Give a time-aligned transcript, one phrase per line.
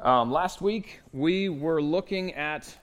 [0.00, 2.76] Um, last week, we were looking at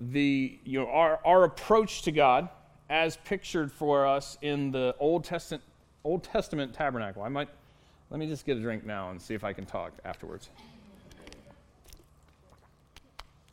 [0.00, 2.48] the, you know, our, our approach to God
[2.88, 5.62] as pictured for us in the Old Testament,
[6.02, 7.22] Old Testament tabernacle.
[7.22, 7.48] I might,
[8.10, 10.48] let me just get a drink now and see if I can talk afterwards.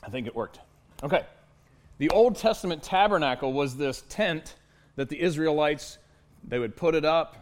[0.02, 0.60] I think it worked.
[1.04, 1.26] Okay.
[1.98, 4.56] The Old Testament tabernacle was this tent
[4.96, 5.98] that the Israelites
[6.46, 7.38] they would put it up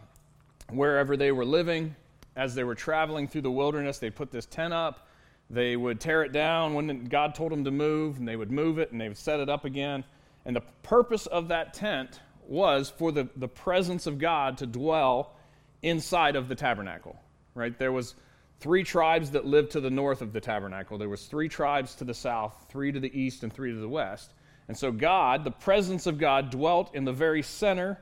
[0.69, 1.95] wherever they were living
[2.35, 3.99] as they were traveling through the wilderness.
[3.99, 5.07] They'd put this tent up.
[5.52, 8.80] They would tear it down when God told them to move, and they would move
[8.80, 10.05] it and they would set it up again.
[10.45, 15.35] And the purpose of that tent was for the, the presence of God to dwell
[15.81, 17.20] inside of the tabernacle.
[17.53, 17.77] Right?
[17.77, 18.16] There was
[18.61, 20.98] three tribes that lived to the north of the tabernacle.
[20.98, 23.89] There was three tribes to the south, three to the east, and three to the
[23.89, 24.31] west.
[24.70, 27.99] And so God, the presence of God, dwelt in the very center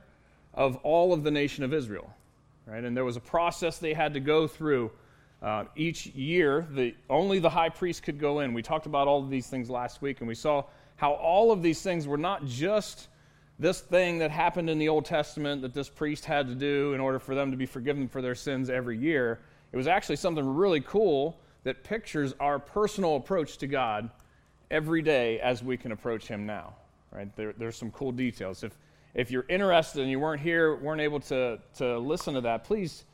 [0.54, 2.14] of all of the nation of Israel.
[2.64, 2.84] Right?
[2.84, 4.92] And there was a process they had to go through.
[5.42, 8.52] Uh, each year, the, only the high priest could go in.
[8.52, 10.64] We talked about all of these things last week, and we saw
[10.96, 13.08] how all of these things were not just
[13.58, 17.00] this thing that happened in the Old Testament that this priest had to do in
[17.00, 19.40] order for them to be forgiven for their sins every year.
[19.72, 24.10] It was actually something really cool that pictures our personal approach to God
[24.70, 26.74] every day as we can approach Him now.
[27.12, 27.34] Right?
[27.36, 28.62] There, there's some cool details.
[28.62, 28.76] If,
[29.14, 33.04] if you're interested and you weren't here, weren't able to, to listen to that, please,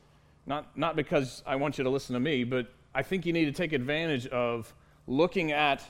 [0.47, 3.45] not, not because I want you to listen to me, but I think you need
[3.45, 4.73] to take advantage of
[5.05, 5.83] looking at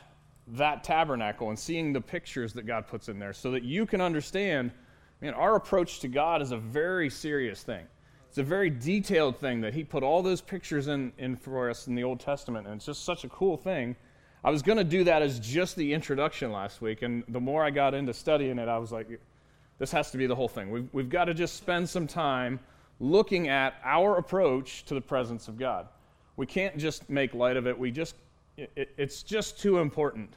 [0.48, 4.02] that tabernacle and seeing the pictures that God puts in there so that you can
[4.02, 4.72] understand,
[5.22, 7.86] man, our approach to God is a very serious thing.
[8.28, 11.88] It's a very detailed thing that He put all those pictures in, in for us
[11.88, 13.96] in the Old Testament, and it's just such a cool thing.
[14.44, 17.64] I was going to do that as just the introduction last week, and the more
[17.64, 19.08] I got into studying it, I was like,
[19.80, 20.72] this has to be the whole thing.
[20.72, 22.60] We've, we've got to just spend some time
[23.00, 25.88] looking at our approach to the presence of God.
[26.36, 27.78] We can't just make light of it.
[27.78, 28.16] We just,
[28.58, 30.34] it, it's just too important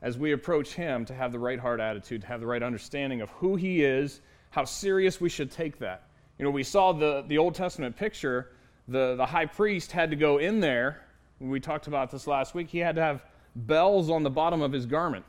[0.00, 3.20] as we approach Him to have the right heart attitude, to have the right understanding
[3.20, 6.04] of who He is, how serious we should take that.
[6.38, 8.50] You know, we saw the, the Old Testament picture.
[8.88, 11.02] The, the high priest had to go in there.
[11.40, 12.68] We talked about this last week.
[12.68, 13.22] He had to have
[13.54, 15.24] bells on the bottom of his garment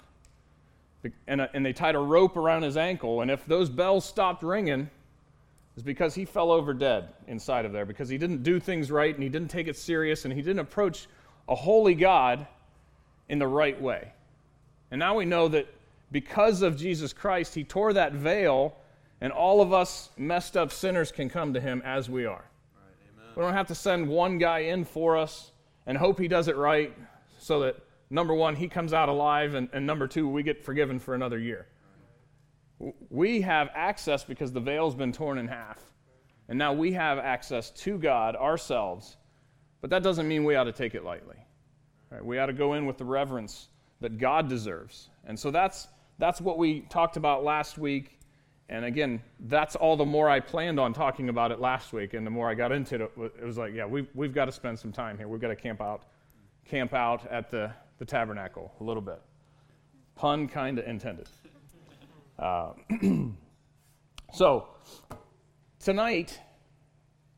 [1.27, 3.21] and, and they tied a rope around his ankle.
[3.21, 4.89] And if those bells stopped ringing,
[5.75, 9.13] it's because he fell over dead inside of there, because he didn't do things right
[9.13, 11.07] and he didn't take it serious and he didn't approach
[11.49, 12.45] a holy God
[13.29, 14.11] in the right way.
[14.91, 15.67] And now we know that
[16.11, 18.75] because of Jesus Christ, he tore that veil,
[19.19, 22.45] and all of us messed up sinners can come to him as we are.
[22.45, 25.51] Right, we don't have to send one guy in for us
[25.87, 26.95] and hope he does it right
[27.39, 27.77] so that
[28.11, 31.39] number one, he comes out alive, and, and number two, we get forgiven for another
[31.39, 31.65] year.
[33.09, 35.79] We have access because the veil's been torn in half.
[36.49, 39.17] And now we have access to God ourselves.
[39.81, 41.37] But that doesn't mean we ought to take it lightly.
[42.09, 42.23] Right?
[42.23, 43.69] We ought to go in with the reverence
[44.01, 45.09] that God deserves.
[45.25, 45.87] And so that's,
[46.19, 48.19] that's what we talked about last week.
[48.69, 52.13] And again, that's all the more I planned on talking about it last week.
[52.13, 54.51] And the more I got into it, it was like, yeah, we've, we've got to
[54.51, 55.27] spend some time here.
[55.27, 56.03] We've got to camp out,
[56.65, 59.21] camp out at the, the tabernacle a little bit.
[60.15, 61.27] Pun kind of intended.
[62.37, 62.73] Uh,
[64.33, 64.67] so,
[65.79, 66.39] tonight,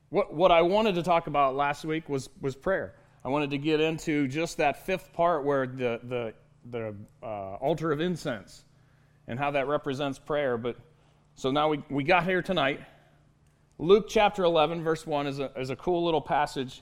[0.10, 2.96] what, what I wanted to talk about last week was, was prayer.
[3.24, 6.34] I wanted to get into just that fifth part where the, the,
[6.70, 8.64] the uh, altar of incense
[9.28, 10.58] and how that represents prayer.
[10.58, 10.78] But
[11.36, 12.82] so now we, we got here tonight.
[13.78, 16.82] Luke chapter 11, verse 1 is a, is a cool little passage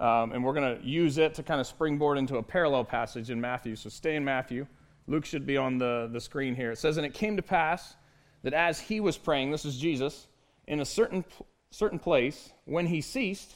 [0.00, 3.28] um, and we're going to use it to kind of springboard into a parallel passage
[3.28, 3.76] in Matthew.
[3.76, 4.66] So stay in Matthew.
[5.10, 6.72] Luke should be on the, the screen here.
[6.72, 7.94] It says, And it came to pass
[8.42, 10.26] that as he was praying, this is Jesus,
[10.66, 11.24] in a certain,
[11.70, 13.52] certain place, when he ceased,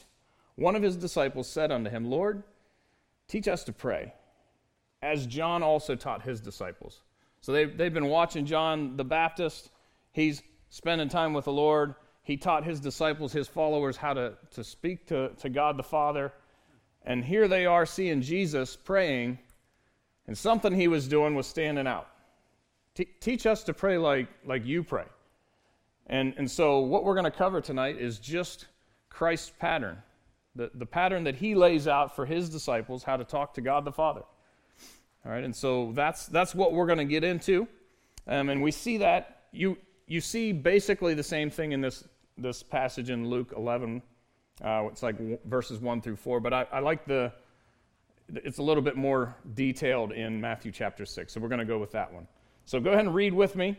[0.55, 2.43] one of his disciples said unto him, Lord,
[3.27, 4.13] teach us to pray,
[5.01, 7.01] as John also taught his disciples.
[7.41, 9.69] So they, they've been watching John the Baptist.
[10.11, 11.95] He's spending time with the Lord
[12.25, 16.33] he taught his disciples, his followers, how to, to speak to, to God the Father.
[17.03, 19.37] And here they are seeing Jesus praying,
[20.27, 22.07] and something he was doing was standing out.
[22.93, 25.05] T- teach us to pray like, like you pray.
[26.07, 28.67] And, and so, what we're going to cover tonight is just
[29.09, 29.97] Christ's pattern,
[30.55, 33.85] the, the pattern that he lays out for his disciples, how to talk to God
[33.85, 34.21] the Father.
[35.25, 37.67] All right, and so that's, that's what we're going to get into.
[38.27, 42.03] Um, and we see that, you, you see basically the same thing in this
[42.37, 44.01] this passage in Luke 11.
[44.63, 47.31] Uh, it's like w- verses 1 through 4, but I, I like the,
[48.33, 51.33] it's a little bit more detailed in Matthew chapter 6.
[51.33, 52.27] So we're going to go with that one.
[52.65, 53.77] So go ahead and read with me,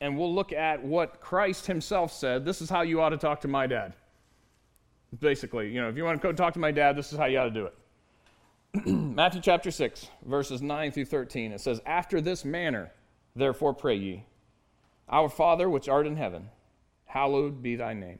[0.00, 2.44] and we'll look at what Christ himself said.
[2.44, 3.94] This is how you ought to talk to my dad.
[5.20, 7.26] Basically, you know, if you want to go talk to my dad, this is how
[7.26, 8.86] you ought to do it.
[8.86, 11.52] Matthew chapter 6, verses 9 through 13.
[11.52, 12.90] It says, After this manner,
[13.34, 14.24] therefore pray ye,
[15.08, 16.48] Our Father which art in heaven,
[17.04, 18.18] hallowed be thy name.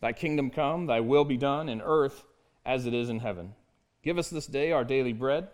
[0.00, 2.24] Thy kingdom come, thy will be done in earth
[2.66, 3.54] as it is in heaven.
[4.02, 5.48] Give us this day our daily bread,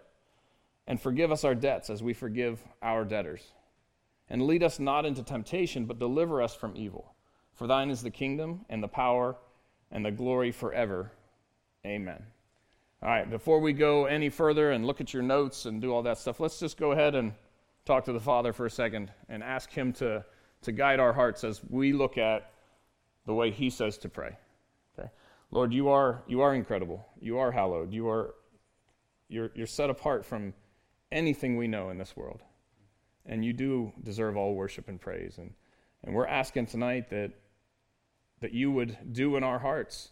[0.87, 3.43] and forgive us our debts as we forgive our debtors.
[4.31, 7.15] And lead us not into temptation, but deliver us from evil.
[7.55, 9.37] For thine is the kingdom, and the power,
[9.91, 11.13] and the glory forever.
[11.85, 12.23] Amen.
[13.03, 16.03] All right, before we go any further and look at your notes and do all
[16.03, 17.33] that stuff, let's just go ahead and
[17.85, 20.25] talk to the Father for a second and ask Him to,
[20.63, 22.51] to guide our hearts as we look at
[23.25, 24.37] the way He says to pray.
[24.99, 25.09] Okay?
[25.51, 27.07] Lord, you are, you are incredible.
[27.21, 27.93] You are hallowed.
[27.93, 28.35] You are,
[29.29, 30.55] you're, you're set apart from
[31.13, 32.43] anything we know in this world.
[33.27, 35.39] And you do deserve all worship and praise.
[35.39, 35.53] And,
[36.05, 37.33] and we're asking tonight that,
[38.41, 40.11] that you would do in our hearts.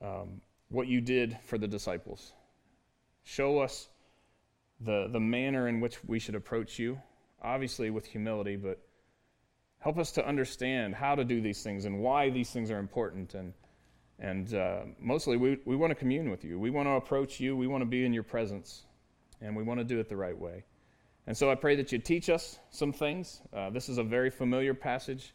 [0.00, 2.32] Um, what you did for the disciples.
[3.24, 3.88] Show us
[4.80, 7.00] the, the manner in which we should approach you,
[7.42, 8.80] obviously with humility, but
[9.78, 13.34] help us to understand how to do these things and why these things are important.
[13.34, 13.52] And,
[14.22, 16.56] and uh, mostly, we, we want to commune with you.
[16.56, 17.56] We want to approach you.
[17.56, 18.84] We want to be in your presence.
[19.40, 20.62] And we want to do it the right way.
[21.26, 23.40] And so I pray that you teach us some things.
[23.52, 25.34] Uh, this is a very familiar passage.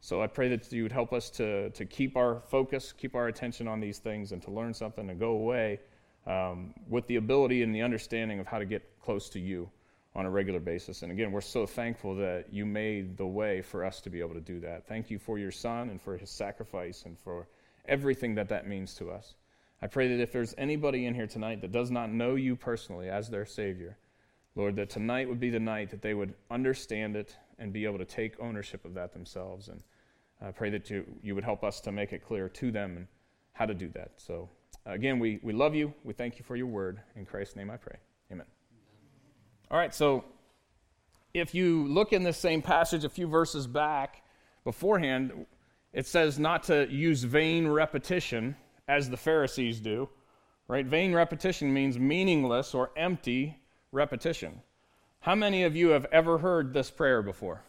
[0.00, 3.26] So I pray that you would help us to, to keep our focus, keep our
[3.26, 5.80] attention on these things, and to learn something and go away
[6.28, 9.68] um, with the ability and the understanding of how to get close to you
[10.14, 11.02] on a regular basis.
[11.02, 14.34] And again, we're so thankful that you made the way for us to be able
[14.34, 14.86] to do that.
[14.86, 17.48] Thank you for your son and for his sacrifice and for
[17.90, 19.34] everything that that means to us.
[19.82, 23.10] I pray that if there's anybody in here tonight that does not know you personally
[23.10, 23.98] as their Savior,
[24.54, 27.98] Lord, that tonight would be the night that they would understand it and be able
[27.98, 29.68] to take ownership of that themselves.
[29.68, 29.82] And
[30.40, 33.06] I pray that you, you would help us to make it clear to them and
[33.52, 34.12] how to do that.
[34.16, 34.48] So,
[34.86, 35.94] again, we, we love you.
[36.04, 37.00] We thank you for your word.
[37.16, 37.96] In Christ's name I pray.
[38.32, 38.46] Amen.
[39.70, 40.24] All right, so
[41.32, 44.22] if you look in this same passage a few verses back
[44.64, 45.46] beforehand,
[45.92, 48.56] it says not to use vain repetition
[48.86, 50.08] as the Pharisees do.
[50.68, 50.86] Right?
[50.86, 53.58] Vain repetition means meaningless or empty
[53.90, 54.62] repetition.
[55.20, 57.62] How many of you have ever heard this prayer before?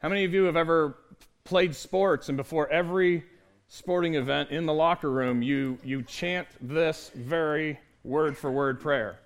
[0.00, 0.96] How many of you have ever
[1.44, 3.24] played sports and before every
[3.68, 9.20] sporting event in the locker room you you chant this very word for word prayer?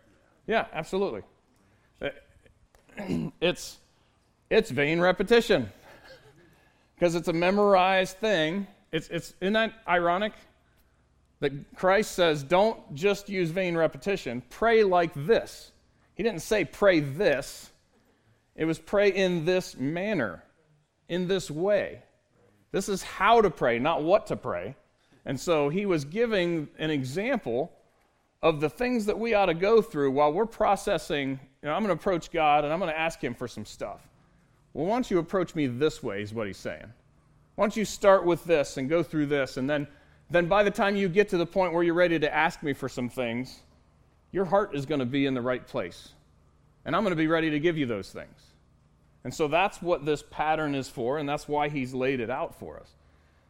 [0.47, 1.23] Yeah, absolutely.
[3.43, 3.79] It's
[4.49, 5.71] it's vain repetition
[6.97, 8.67] because it's a memorized thing.
[8.91, 10.33] It's it's isn't that ironic
[11.41, 15.71] that Christ says don't just use vain repetition, pray like this.
[16.15, 17.71] He didn't say pray this,
[18.55, 20.43] it was pray in this manner,
[21.09, 22.03] in this way.
[22.73, 24.77] This is how to pray, not what to pray.
[25.27, 27.73] And so he was giving an example
[28.43, 31.41] of the things that we ought to go through while we're processing.
[31.63, 33.65] You know, I'm going to approach God and I'm going to ask him for some
[33.65, 34.01] stuff.
[34.77, 36.85] Well, why don't you approach me this way, is what he's saying.
[37.55, 39.89] Why don't you start with this and go through this, and then,
[40.29, 42.75] then by the time you get to the point where you're ready to ask me
[42.75, 43.61] for some things,
[44.33, 46.11] your heart is going to be in the right place.
[46.85, 48.39] And I'm going to be ready to give you those things.
[49.25, 52.55] And so that's what this pattern is for, and that's why he's laid it out
[52.59, 52.91] for us.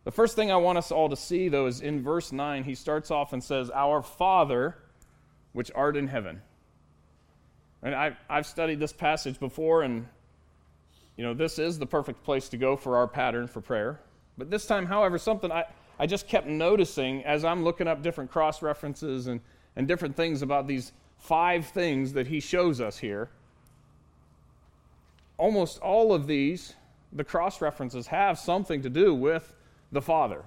[0.04, 2.76] The first thing I want us all to see, though, is in verse 9, he
[2.76, 4.76] starts off and says, Our Father,
[5.54, 6.40] which art in heaven.
[7.82, 10.06] And I've, I've studied this passage before, and,
[11.16, 14.00] you know, this is the perfect place to go for our pattern for prayer.
[14.36, 15.64] But this time, however, something I,
[15.98, 19.40] I just kept noticing as I'm looking up different cross references and
[19.76, 23.28] and different things about these five things that he shows us here.
[25.38, 26.74] Almost all of these,
[27.12, 29.54] the cross references, have something to do with
[29.92, 30.44] the Father.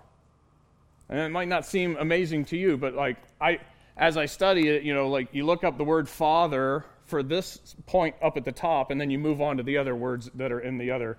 [1.10, 3.60] And it might not seem amazing to you, but like I
[3.98, 7.76] as I study it, you know, like you look up the word father for this
[7.86, 10.52] point up at the top, and then you move on to the other words that
[10.52, 11.18] are in the other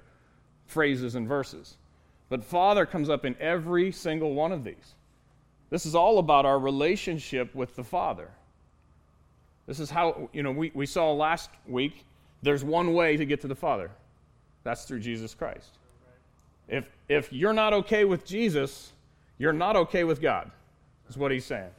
[0.67, 1.77] phrases and verses.
[2.29, 4.95] But father comes up in every single one of these.
[5.69, 8.29] This is all about our relationship with the Father.
[9.67, 12.05] This is how, you know, we, we saw last week
[12.43, 13.91] there's one way to get to the Father
[14.65, 15.79] that's through Jesus Christ.
[16.69, 18.93] If, if you're not okay with Jesus,
[19.39, 20.51] you're not okay with God,
[21.09, 21.71] is what he's saying.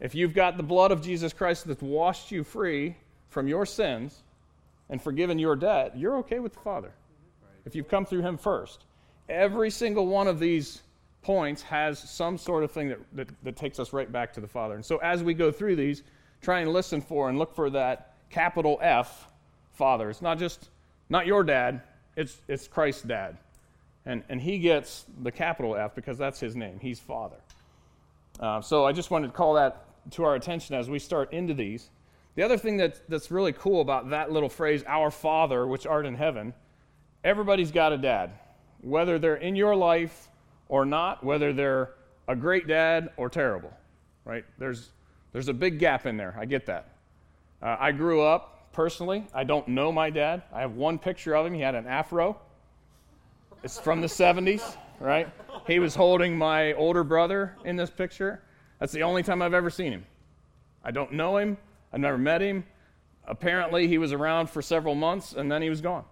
[0.00, 2.96] If you've got the blood of Jesus Christ that's washed you free
[3.28, 4.22] from your sins
[4.90, 6.92] and forgiven your debt, you're okay with the Father.
[7.64, 8.84] If you've come through him first.
[9.28, 10.82] Every single one of these
[11.22, 14.46] points has some sort of thing that, that, that, takes us right back to the
[14.46, 14.74] Father.
[14.74, 16.02] And so as we go through these,
[16.40, 19.30] try and listen for and look for that capital F,
[19.72, 20.08] Father.
[20.08, 20.70] It's not just,
[21.10, 21.82] not your dad,
[22.16, 23.36] it's, it's Christ's dad.
[24.06, 26.78] And, and he gets the capital F because that's his name.
[26.80, 27.36] He's Father.
[28.40, 31.52] Uh, so I just wanted to call that to our attention as we start into
[31.52, 31.90] these.
[32.38, 36.06] The other thing that's, that's really cool about that little phrase, our Father, which art
[36.06, 36.54] in heaven,
[37.24, 38.30] everybody's got a dad.
[38.80, 40.28] Whether they're in your life
[40.68, 41.94] or not, whether they're
[42.28, 43.72] a great dad or terrible,
[44.24, 44.44] right?
[44.56, 44.90] There's,
[45.32, 46.36] there's a big gap in there.
[46.38, 46.92] I get that.
[47.60, 49.26] Uh, I grew up personally.
[49.34, 50.44] I don't know my dad.
[50.52, 51.54] I have one picture of him.
[51.54, 52.38] He had an afro.
[53.64, 55.28] It's from the 70s, right?
[55.66, 58.40] He was holding my older brother in this picture.
[58.78, 60.06] That's the only time I've ever seen him.
[60.84, 61.56] I don't know him.
[61.92, 62.64] I've never met him.
[63.26, 66.04] Apparently, he was around for several months and then he was gone.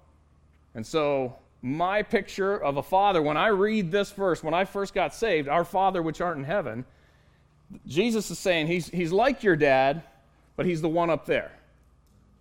[0.75, 4.95] And so, my picture of a father, when I read this verse, when I first
[4.95, 6.85] got saved, our Father which art in heaven,
[7.87, 10.03] Jesus is saying he's, he's like your dad,
[10.55, 11.51] but he's the one up there.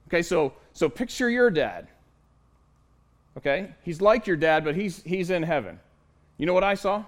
[0.07, 1.87] Okay, so, so picture your dad.
[3.37, 3.71] Okay?
[3.83, 5.79] He's like your dad, but he's, he's in heaven.
[6.37, 7.03] You know what I saw?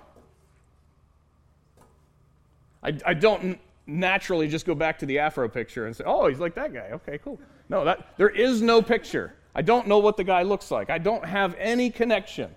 [2.84, 6.40] I, I don't naturally just go back to the afro picture and say, oh, he's
[6.40, 6.90] like that guy.
[6.92, 7.40] Okay, cool.
[7.70, 9.34] No, that, there is no picture.
[9.56, 10.90] I don't know what the guy looks like.
[10.90, 12.52] I don't have any connection.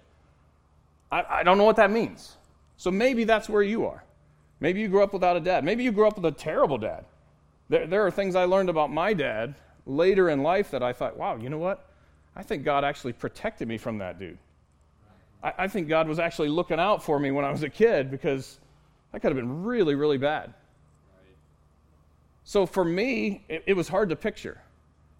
[1.11, 2.37] I, I don't know what that means.
[2.77, 4.05] So maybe that's where you are.
[4.61, 5.65] Maybe you grew up without a dad.
[5.65, 7.05] Maybe you grew up with a terrible dad.
[7.69, 9.55] There, there are things I learned about my dad
[9.87, 11.87] later in life that I thought, wow, you know what?
[12.37, 14.39] I think God actually protected me from that dude.
[15.43, 18.11] I, I think God was actually looking out for me when I was a kid
[18.11, 18.59] because
[19.13, 20.53] that could have been really, really bad.
[22.45, 24.61] So for me, it, it, was hard to picture.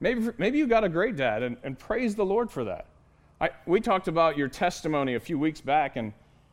[0.01, 2.87] Maybe, maybe you got a great dad, and, and praise the Lord for that.
[3.41, 6.13] I, we talked about your testimony a few weeks back and,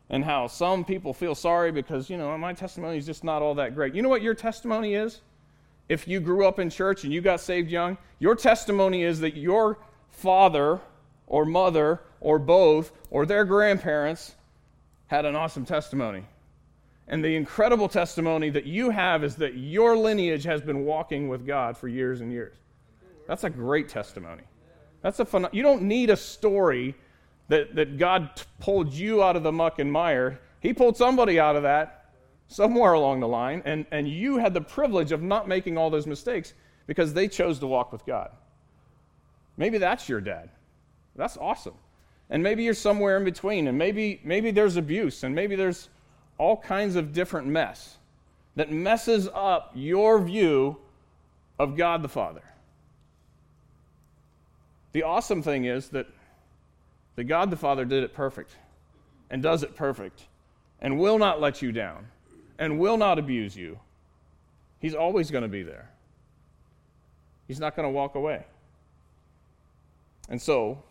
[0.10, 3.56] and how some people feel sorry because, you know, my testimony is just not all
[3.56, 3.94] that great.
[3.94, 5.22] You know what your testimony is?
[5.90, 9.36] If you grew up in church and you got saved young, your testimony is that
[9.36, 9.80] your
[10.12, 10.80] father
[11.28, 14.36] or mother or both or their grandparents
[15.08, 16.26] had an awesome testimony.
[17.08, 21.46] And the incredible testimony that you have is that your lineage has been walking with
[21.46, 22.58] God for years and years.
[23.28, 24.44] That's a great testimony.
[25.02, 25.48] That's a fun.
[25.52, 26.96] You don't need a story
[27.48, 30.40] that, that God t- pulled you out of the muck and mire.
[30.60, 32.12] He pulled somebody out of that
[32.50, 36.08] somewhere along the line, and, and you had the privilege of not making all those
[36.08, 36.54] mistakes
[36.88, 38.32] because they chose to walk with God.
[39.58, 40.50] Maybe that's your dad.
[41.16, 41.74] That's awesome.
[42.30, 45.90] And maybe you're somewhere in between, and maybe, maybe there's abuse, and maybe there's
[46.38, 47.98] all kinds of different mess
[48.56, 50.78] that messes up your view
[51.60, 52.42] of God the Father.
[54.92, 56.08] The awesome thing is that,
[57.16, 58.56] that God the Father did it perfect
[59.30, 60.24] and does it perfect
[60.82, 62.08] and will not let you down
[62.58, 63.80] and will not abuse you.
[64.80, 65.90] He's always going to be there.
[67.48, 68.44] He's not going to walk away.
[70.30, 70.84] And so,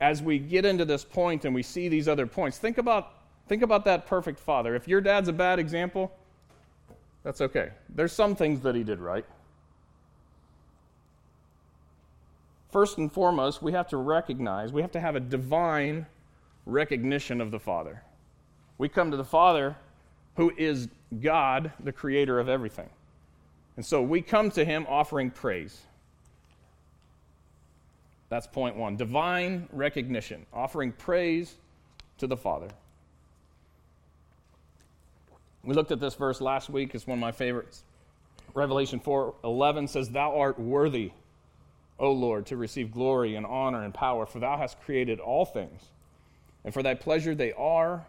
[0.00, 3.62] as we get into this point and we see these other points, think about Think
[3.62, 4.74] about that perfect father.
[4.74, 6.12] If your dad's a bad example,
[7.22, 7.70] that's okay.
[7.88, 9.24] There's some things that he did right.
[12.70, 16.06] First and foremost, we have to recognize, we have to have a divine
[16.64, 18.02] recognition of the Father.
[18.78, 19.76] We come to the Father
[20.36, 20.88] who is
[21.20, 22.88] God, the creator of everything.
[23.76, 25.82] And so we come to him offering praise.
[28.30, 31.56] That's point one divine recognition, offering praise
[32.18, 32.68] to the Father.
[35.64, 36.94] We looked at this verse last week.
[36.94, 37.84] It's one of my favorites.
[38.54, 41.12] Revelation 4:11 says, "Thou art worthy,
[41.98, 45.90] O Lord, to receive glory and honor and power, for thou hast created all things,
[46.64, 48.06] and for thy pleasure they are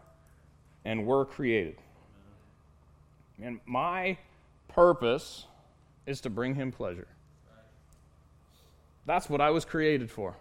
[0.84, 1.78] and were created."
[3.42, 4.18] And my
[4.68, 5.48] purpose
[6.06, 7.08] is to bring him pleasure.
[9.06, 10.38] That's what I was created for.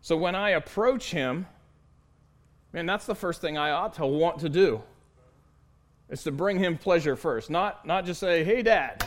[0.00, 1.46] So when I approach him,
[2.72, 4.82] man, that's the first thing I ought to want to do.
[6.10, 9.06] It's to bring him pleasure first, not, not just say, hey, dad,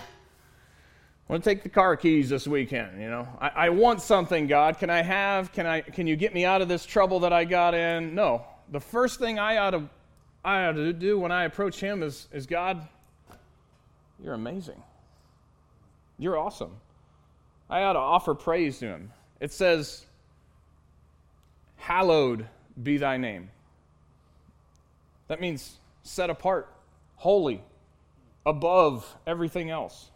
[1.28, 3.02] I want to take the car keys this weekend.
[3.02, 4.78] You know, I, I want something, God.
[4.80, 5.52] Can I have?
[5.52, 5.82] Can I?
[5.82, 8.16] Can you get me out of this trouble that I got in?
[8.16, 8.46] No.
[8.72, 9.90] The first thing I ought to,
[10.44, 12.88] I ought to do when I approach Him is, is God.
[14.24, 14.82] You're amazing.
[16.18, 16.72] You're awesome.
[17.70, 19.12] I ought to offer praise to Him.
[19.42, 20.06] It says,
[21.76, 22.48] "Hallowed
[22.82, 23.50] be Thy name."
[25.28, 26.74] That means set apart
[27.18, 27.64] holy,
[28.46, 30.12] above everything else.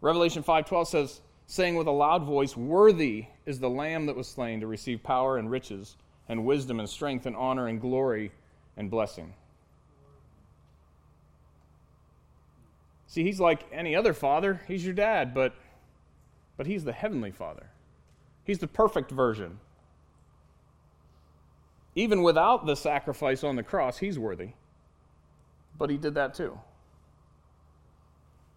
[0.00, 4.60] Revelation 5:12 says, saying with a loud voice, "Worthy is the lamb that was slain
[4.60, 5.96] to receive power and riches
[6.28, 8.30] and wisdom and strength and honor and glory
[8.76, 9.34] and blessing."
[13.06, 14.60] See, he's like any other father.
[14.68, 15.54] He's your dad, but
[16.56, 17.70] but he's the heavenly father.
[18.44, 19.60] He's the perfect version.
[21.94, 24.52] Even without the sacrifice on the cross, he's worthy
[25.80, 26.56] but he did that too.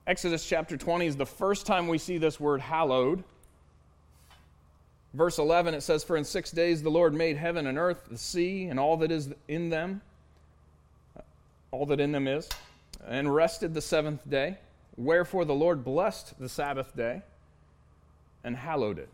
[0.05, 3.23] Exodus chapter 20 is the first time we see this word hallowed.
[5.13, 8.17] Verse 11, it says, For in six days the Lord made heaven and earth, the
[8.17, 10.01] sea, and all that is in them,
[11.71, 12.49] all that in them is,
[13.07, 14.57] and rested the seventh day.
[14.97, 17.21] Wherefore the Lord blessed the Sabbath day
[18.43, 19.09] and hallowed it.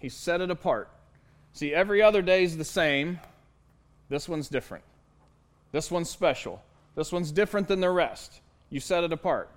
[0.00, 0.90] He set it apart.
[1.52, 3.20] See, every other day is the same.
[4.08, 4.82] This one's different.
[5.70, 6.60] This one's special.
[6.96, 8.40] This one's different than the rest.
[8.70, 9.50] You set it apart.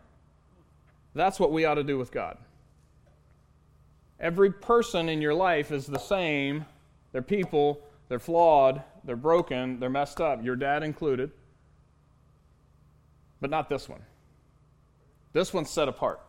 [1.15, 2.37] That's what we ought to do with God.
[4.19, 6.65] Every person in your life is the same.
[7.11, 11.31] They're people, they're flawed, they're broken, they're messed up, your dad included.
[13.41, 14.01] But not this one.
[15.31, 16.19] This one's set apart.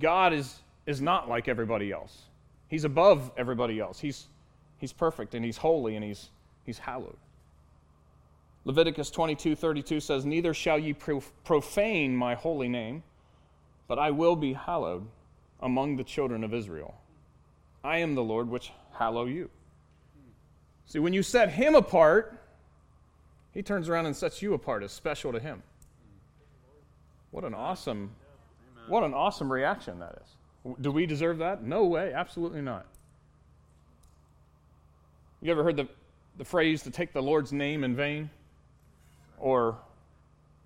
[0.00, 2.22] God is, is not like everybody else.
[2.68, 3.98] He's above everybody else.
[3.98, 4.28] He's,
[4.78, 6.30] he's perfect and he's holy and he's,
[6.64, 7.16] he's hallowed.
[8.64, 13.02] Leviticus 22 32 says, Neither shall ye profane my holy name,
[13.88, 15.06] but I will be hallowed
[15.60, 16.94] among the children of Israel.
[17.82, 19.50] I am the Lord which hallow you.
[20.86, 22.38] See, when you set him apart,
[23.52, 25.62] he turns around and sets you apart as special to him.
[27.30, 28.10] What an awesome,
[28.86, 30.76] what an awesome reaction that is.
[30.80, 31.64] Do we deserve that?
[31.64, 32.86] No way, absolutely not.
[35.40, 35.88] You ever heard the,
[36.38, 38.30] the phrase to take the Lord's name in vain?
[39.42, 39.76] Or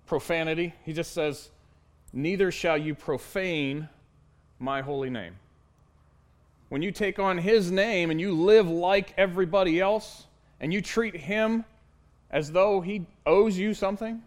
[0.05, 0.73] profanity?
[0.85, 1.49] He just says,
[2.13, 3.89] Neither shall you profane
[4.59, 5.35] my holy name.
[6.69, 10.27] When you take on his name and you live like everybody else,
[10.59, 11.65] and you treat him
[12.29, 14.21] as though he owes you something,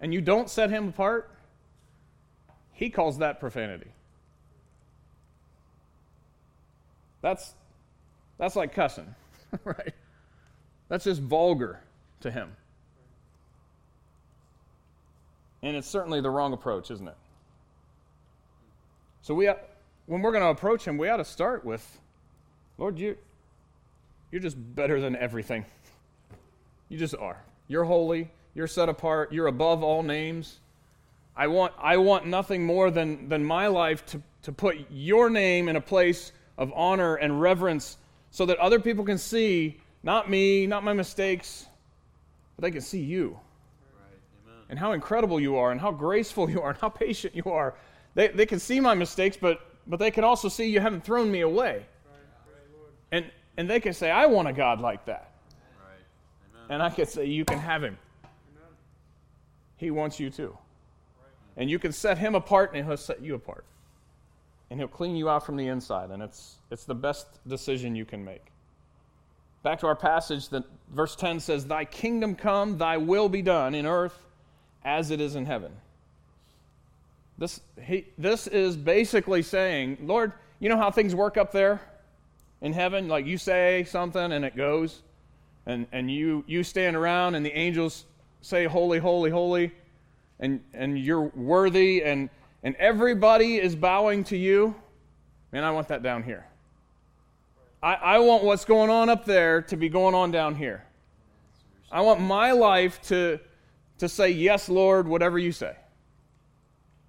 [0.00, 1.30] and you don't set him apart,
[2.72, 3.90] he calls that profanity.
[7.20, 7.54] That's,
[8.38, 9.14] that's like cussing,
[9.64, 9.94] right?
[10.88, 11.80] That's just vulgar
[12.20, 12.56] to him.
[15.62, 17.16] And it's certainly the wrong approach, isn't it?
[19.22, 19.54] So we, uh,
[20.06, 22.00] when we're going to approach him, we ought to start with,
[22.78, 23.16] Lord, you,
[24.30, 25.66] you're just better than everything.
[26.88, 27.42] You just are.
[27.68, 28.30] You're holy.
[28.54, 29.32] You're set apart.
[29.32, 30.58] You're above all names.
[31.36, 35.68] I want, I want nothing more than, than my life to, to put your name
[35.68, 37.96] in a place of honor and reverence
[38.30, 41.66] so that other people can see not me, not my mistakes,
[42.56, 43.38] but they can see you.
[44.70, 47.74] And how incredible you are, and how graceful you are, and how patient you are.
[48.14, 51.30] They, they can see my mistakes, but, but they can also see you haven't thrown
[51.30, 51.84] me away.
[52.06, 52.22] Right.
[53.10, 55.32] And, and they can say, I want a God like that.
[55.76, 56.72] Right.
[56.72, 57.98] And I can say, You can have him.
[58.24, 58.68] Amen.
[59.76, 60.56] He wants you too.
[61.56, 63.64] And you can set him apart, and he'll set you apart.
[64.70, 68.04] And he'll clean you out from the inside, and it's, it's the best decision you
[68.04, 68.44] can make.
[69.64, 70.62] Back to our passage, that
[70.94, 74.16] verse 10 says, Thy kingdom come, thy will be done in earth
[74.84, 75.72] as it is in heaven.
[77.38, 81.80] This, he, this is basically saying, Lord, you know how things work up there
[82.60, 83.08] in heaven?
[83.08, 85.02] Like you say something and it goes,
[85.66, 88.04] and, and you, you stand around and the angels
[88.42, 89.72] say, Holy, holy, holy
[90.40, 92.30] and, and you're worthy and,
[92.62, 94.74] and everybody is bowing to you,
[95.52, 96.46] man, I want that down here.
[97.82, 100.84] I, I want what's going on up there to be going on down here.
[101.92, 103.38] I want my life to,
[104.00, 105.76] to say, Yes, Lord, whatever you say.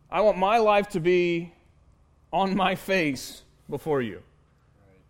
[0.10, 1.54] I want my life to be
[2.32, 4.22] on my face before you.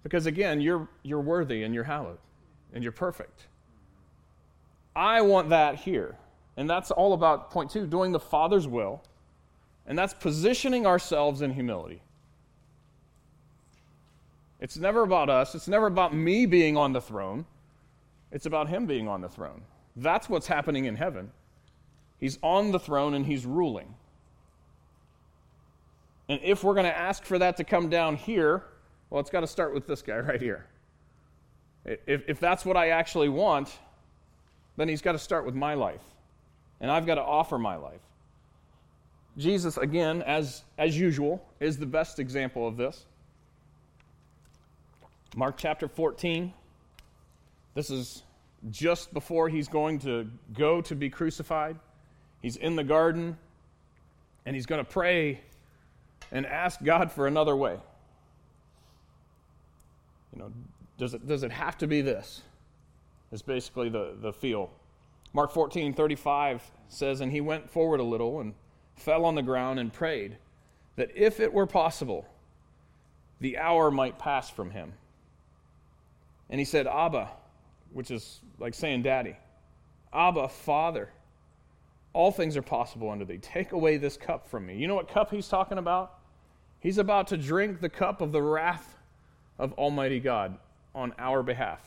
[0.04, 2.18] Because again, you're, you're worthy and you're hallowed
[2.74, 3.48] and you're perfect.
[4.96, 6.18] I want that here.
[6.58, 9.02] And that's all about point two doing the Father's will.
[9.86, 12.02] And that's positioning ourselves in humility.
[14.60, 17.46] It's never about us, it's never about me being on the throne.
[18.32, 19.64] It's about Him being on the throne.
[19.96, 21.32] That's what's happening in heaven.
[22.22, 23.94] He's on the throne and He's ruling.
[26.30, 28.64] And if we're going to ask for that to come down here,
[29.10, 30.66] well, it's got to start with this guy right here.
[31.84, 33.78] If, if that's what I actually want,
[34.78, 36.02] then He's got to start with my life
[36.82, 38.02] and I've got to offer my life.
[39.38, 43.06] Jesus, again, as, as usual, is the best example of this.
[45.36, 46.52] Mark chapter 14.
[47.76, 48.24] This is
[48.70, 51.78] just before he's going to go to be crucified.
[52.42, 53.38] He's in the garden
[54.46, 55.42] and he's going to pray
[56.32, 57.78] and ask God for another way.
[60.34, 60.52] You know,
[60.98, 62.42] does it, does it have to be this?
[63.32, 64.72] Is basically the, the feel
[65.34, 68.54] Mark 14, 35 says, And he went forward a little and
[68.96, 70.38] fell on the ground and prayed
[70.96, 72.26] that if it were possible,
[73.40, 74.94] the hour might pass from him.
[76.50, 77.30] And he said, Abba,
[77.94, 79.38] which is like saying daddy,
[80.14, 81.10] Abba, Father,
[82.14, 83.38] All things are possible unto thee.
[83.38, 84.76] Take away this cup from me.
[84.76, 86.20] You know what cup he's talking about?
[86.80, 88.98] He's about to drink the cup of the wrath
[89.58, 90.58] of Almighty God
[90.94, 91.80] on our behalf.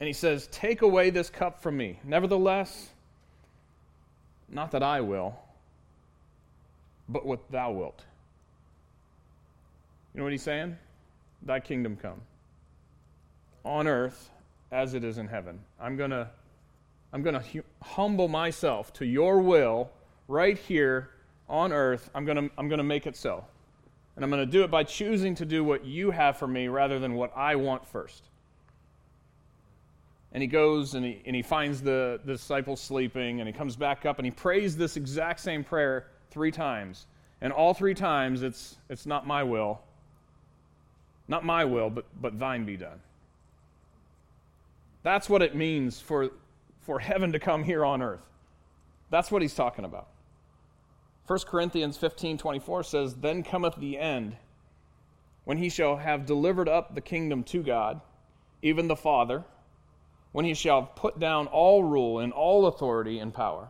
[0.00, 1.98] And he says, Take away this cup from me.
[2.04, 2.90] Nevertheless,
[4.48, 5.38] not that I will,
[7.08, 8.04] but what thou wilt.
[10.12, 10.76] You know what he's saying?
[11.42, 12.20] Thy kingdom come
[13.64, 14.30] on earth
[14.72, 15.60] as it is in heaven.
[15.80, 16.28] I'm going to
[17.12, 19.90] I'm going to hu- humble myself to your will
[20.26, 21.10] right here
[21.48, 22.10] on earth.
[22.14, 23.44] I'm going to I'm going to make it so.
[24.16, 26.66] And I'm going to do it by choosing to do what you have for me
[26.66, 28.24] rather than what I want first.
[30.32, 33.76] And he goes and he, and he finds the, the disciples sleeping, and he comes
[33.76, 37.06] back up and he prays this exact same prayer three times.
[37.40, 39.80] And all three times, it's, it's not my will,
[41.28, 43.00] not my will, but, but thine be done.
[45.04, 46.30] That's what it means for,
[46.88, 48.26] for heaven to come here on earth.
[49.10, 50.08] That's what he's talking about.
[51.26, 54.38] 1 Corinthians 15 24 says, Then cometh the end,
[55.44, 58.00] when he shall have delivered up the kingdom to God,
[58.62, 59.44] even the Father
[60.32, 63.68] when he shall put down all rule and all authority and power.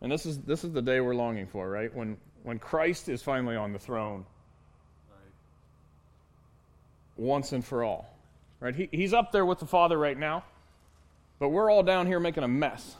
[0.00, 1.92] And this is, this is the day we're longing for, right?
[1.92, 4.24] When, when Christ is finally on the throne
[5.10, 5.18] right.
[7.16, 8.16] once and for all.
[8.60, 8.76] Right?
[8.76, 10.44] He, he's up there with the Father right now,
[11.40, 12.94] but we're all down here making a mess.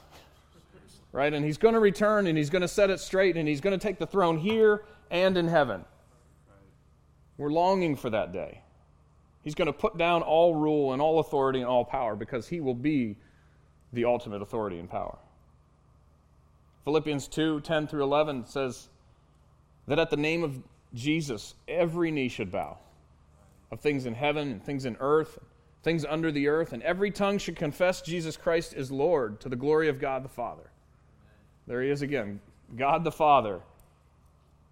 [1.13, 1.33] Right?
[1.33, 3.77] And he's going to return and he's going to set it straight and he's going
[3.77, 5.85] to take the throne here and in heaven.
[7.37, 8.61] We're longing for that day.
[9.41, 12.61] He's going to put down all rule and all authority and all power because he
[12.61, 13.17] will be
[13.93, 15.17] the ultimate authority and power.
[16.83, 18.87] Philippians 2 10 through 11 says
[19.87, 20.59] that at the name of
[20.93, 22.77] Jesus, every knee should bow
[23.71, 25.39] of things in heaven and things in earth,
[25.83, 29.55] things under the earth, and every tongue should confess Jesus Christ is Lord to the
[29.55, 30.69] glory of God the Father.
[31.67, 32.39] There he is again.
[32.75, 33.61] God the Father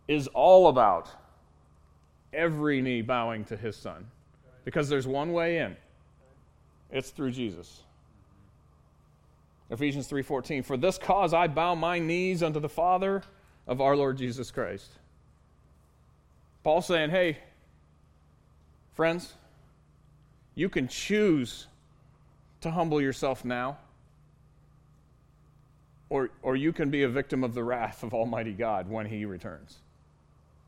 [0.08, 1.10] is all about
[2.34, 4.06] every knee bowing to his Son.
[4.66, 5.76] Because there's one way in.
[6.92, 7.84] It's through Jesus.
[9.70, 13.24] Ephesians 3:14 For this cause I bow my knees unto the Father
[13.68, 14.92] of our Lord Jesus Christ.
[16.64, 17.38] Paul saying, "Hey,
[18.94, 19.36] friends,
[20.60, 21.68] you can choose
[22.60, 23.78] to humble yourself now,
[26.10, 29.24] or, or you can be a victim of the wrath of Almighty God when He
[29.24, 29.78] returns.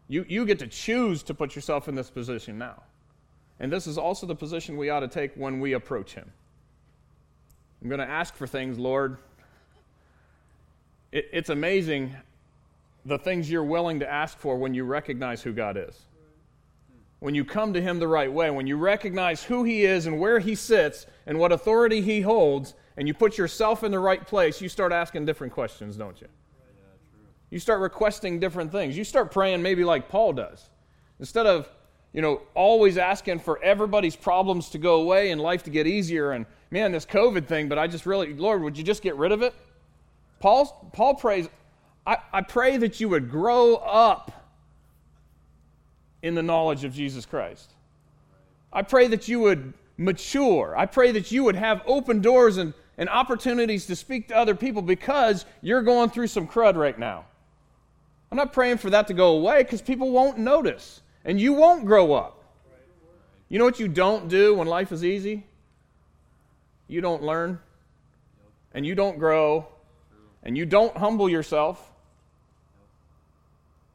[0.07, 2.83] You, you get to choose to put yourself in this position now.
[3.59, 6.31] And this is also the position we ought to take when we approach Him.
[7.81, 9.17] I'm going to ask for things, Lord.
[11.11, 12.15] It, it's amazing
[13.03, 15.99] the things you're willing to ask for when you recognize who God is.
[17.21, 20.19] When you come to Him the right way, when you recognize who He is and
[20.19, 24.25] where He sits and what authority He holds, and you put yourself in the right
[24.25, 26.27] place, you start asking different questions, don't you?
[27.51, 28.97] You start requesting different things.
[28.97, 30.69] You start praying maybe like Paul does.
[31.19, 31.69] Instead of
[32.13, 36.31] you know, always asking for everybody's problems to go away and life to get easier
[36.31, 39.31] and man, this COVID thing, but I just really, Lord, would you just get rid
[39.31, 39.53] of it?
[40.39, 41.47] Paul, Paul prays,
[42.05, 44.40] I, I pray that you would grow up
[46.21, 47.71] in the knowledge of Jesus Christ.
[48.71, 50.75] I pray that you would mature.
[50.77, 54.55] I pray that you would have open doors and, and opportunities to speak to other
[54.55, 57.25] people because you're going through some crud right now.
[58.31, 61.85] I'm not praying for that to go away because people won't notice and you won't
[61.85, 62.43] grow up.
[63.49, 65.43] You know what you don't do when life is easy?
[66.87, 67.59] You don't learn,
[68.73, 69.67] and you don't grow,
[70.43, 71.91] and you don't humble yourself.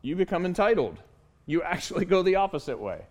[0.02, 0.98] You become entitled.
[1.46, 3.02] You actually go the opposite way.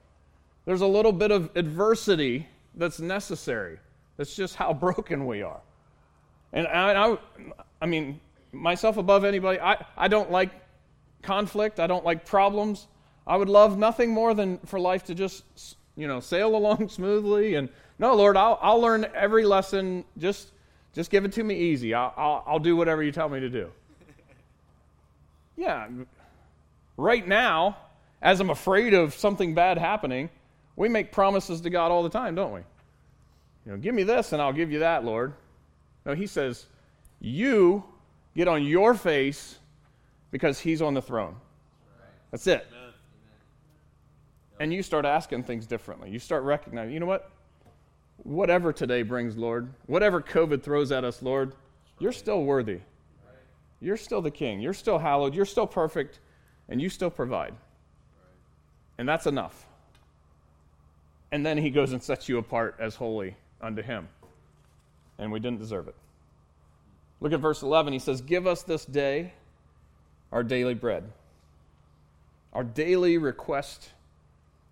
[0.66, 3.80] There's a little bit of adversity that's necessary.
[4.18, 5.62] That's just how broken we are.
[6.54, 7.18] And I, I,
[7.82, 8.20] I mean,
[8.52, 10.52] myself above anybody, I, I don't like
[11.22, 12.88] conflict, I don't like problems.
[13.28, 15.44] I would love nothing more than for life to just,
[15.96, 17.56] you know, sail along smoothly.
[17.56, 20.06] And no, Lord, I'll, I'll learn every lesson.
[20.18, 20.52] Just,
[20.94, 21.94] just give it to me easy.
[21.94, 23.72] I'll, I'll, I'll do whatever you tell me to do.
[25.58, 25.88] Yeah.
[26.98, 27.78] Right now,
[28.26, 30.32] as I'm afraid of something bad happening,
[30.76, 32.62] we make promises to God all the time, don't we?
[33.66, 35.34] You know, give me this and I'll give you that, Lord.
[36.08, 36.66] No, he says,
[37.22, 37.84] you
[38.36, 39.60] get on your face
[40.32, 41.36] because he's on the throne.
[42.32, 42.66] That's it.
[44.60, 46.10] And you start asking things differently.
[46.10, 47.30] You start recognizing, you know what?
[48.24, 51.54] Whatever today brings, Lord, whatever COVID throws at us, Lord,
[52.00, 52.80] you're still worthy.
[53.82, 54.62] You're still the king.
[54.62, 55.36] You're still hallowed.
[55.36, 56.20] You're still perfect.
[56.70, 57.54] And you still provide.
[58.98, 59.66] And that's enough.
[61.32, 64.08] And then he goes and sets you apart as holy unto him.
[65.18, 65.96] And we didn't deserve it.
[67.22, 67.94] Look at verse 11.
[67.94, 69.34] He says, Give us this day
[70.32, 71.12] our daily bread.
[72.54, 73.90] Our daily request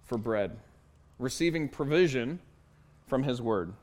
[0.06, 0.58] for bread,
[1.20, 2.40] receiving provision
[3.08, 3.74] from His Word.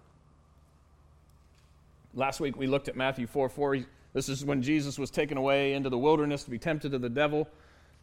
[2.14, 3.78] Last week we looked at Matthew 4 4.
[4.12, 7.08] This is when Jesus was taken away into the wilderness to be tempted of the
[7.08, 7.48] devil.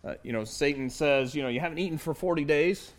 [0.04, 2.92] Uh, you know, Satan says, You know, you haven't eaten for 40 days,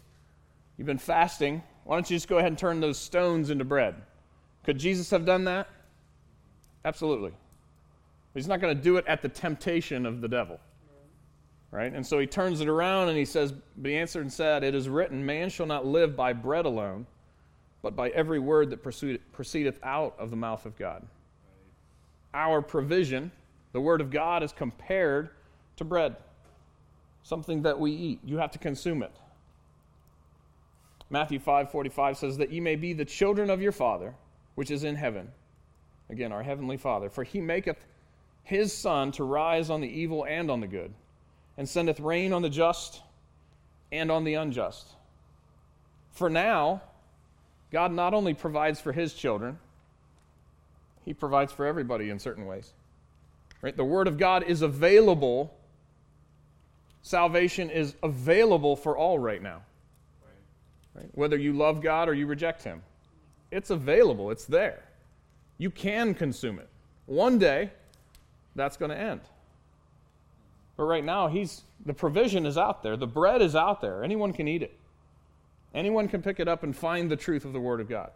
[0.76, 1.62] you've been fasting.
[1.84, 3.94] Why don't you just go ahead and turn those stones into bread?
[4.64, 5.68] Could Jesus have done that?
[6.84, 7.30] Absolutely.
[7.30, 10.60] But he's not going to do it at the temptation of the devil.
[11.70, 11.92] Right?
[11.92, 14.74] And so he turns it around and he says, But he answered and said, It
[14.74, 17.06] is written, Man shall not live by bread alone,
[17.82, 21.06] but by every word that proceedeth out of the mouth of God.
[22.32, 23.30] Our provision,
[23.72, 25.30] the word of God, is compared
[25.76, 26.16] to bread,
[27.28, 28.20] something that we eat.
[28.24, 29.12] You have to consume it.
[31.10, 34.14] Matthew 5:45 says that ye may be the children of your Father
[34.54, 35.30] which is in heaven.
[36.10, 37.86] Again, our heavenly Father, for he maketh
[38.42, 40.94] his sun to rise on the evil and on the good,
[41.56, 43.02] and sendeth rain on the just
[43.92, 44.88] and on the unjust.
[46.12, 46.82] For now,
[47.70, 49.58] God not only provides for his children,
[51.04, 52.72] he provides for everybody in certain ways.
[53.60, 53.76] Right?
[53.76, 55.54] The word of God is available.
[57.08, 59.62] Salvation is available for all right now.
[60.94, 61.08] Right?
[61.14, 62.82] Whether you love God or you reject him.
[63.50, 64.84] It's available, it's there.
[65.56, 66.68] You can consume it.
[67.06, 67.70] One day,
[68.54, 69.22] that's going to end.
[70.76, 74.04] But right now, he's, the provision is out there, the bread is out there.
[74.04, 74.78] Anyone can eat it.
[75.72, 78.10] Anyone can pick it up and find the truth of the Word of God.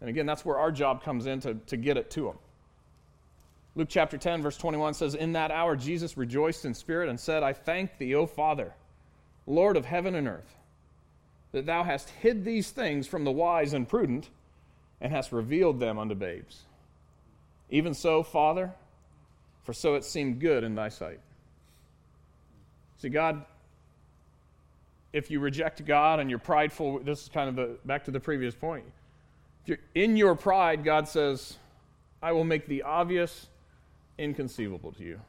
[0.00, 2.38] And again, that's where our job comes in to, to get it to them.
[3.80, 7.42] Luke chapter 10, verse 21 says, In that hour Jesus rejoiced in spirit and said,
[7.42, 8.74] I thank thee, O Father,
[9.46, 10.54] Lord of heaven and earth,
[11.52, 14.28] that thou hast hid these things from the wise and prudent,
[15.00, 16.64] and hast revealed them unto babes.
[17.70, 18.70] Even so, Father,
[19.62, 21.20] for so it seemed good in thy sight.
[22.98, 23.46] See, God
[25.12, 28.20] if you reject God and you're prideful, this is kind of the back to the
[28.20, 28.84] previous point.
[29.62, 31.56] If you're in your pride, God says,
[32.22, 33.48] I will make the obvious
[34.18, 35.20] inconceivable to you.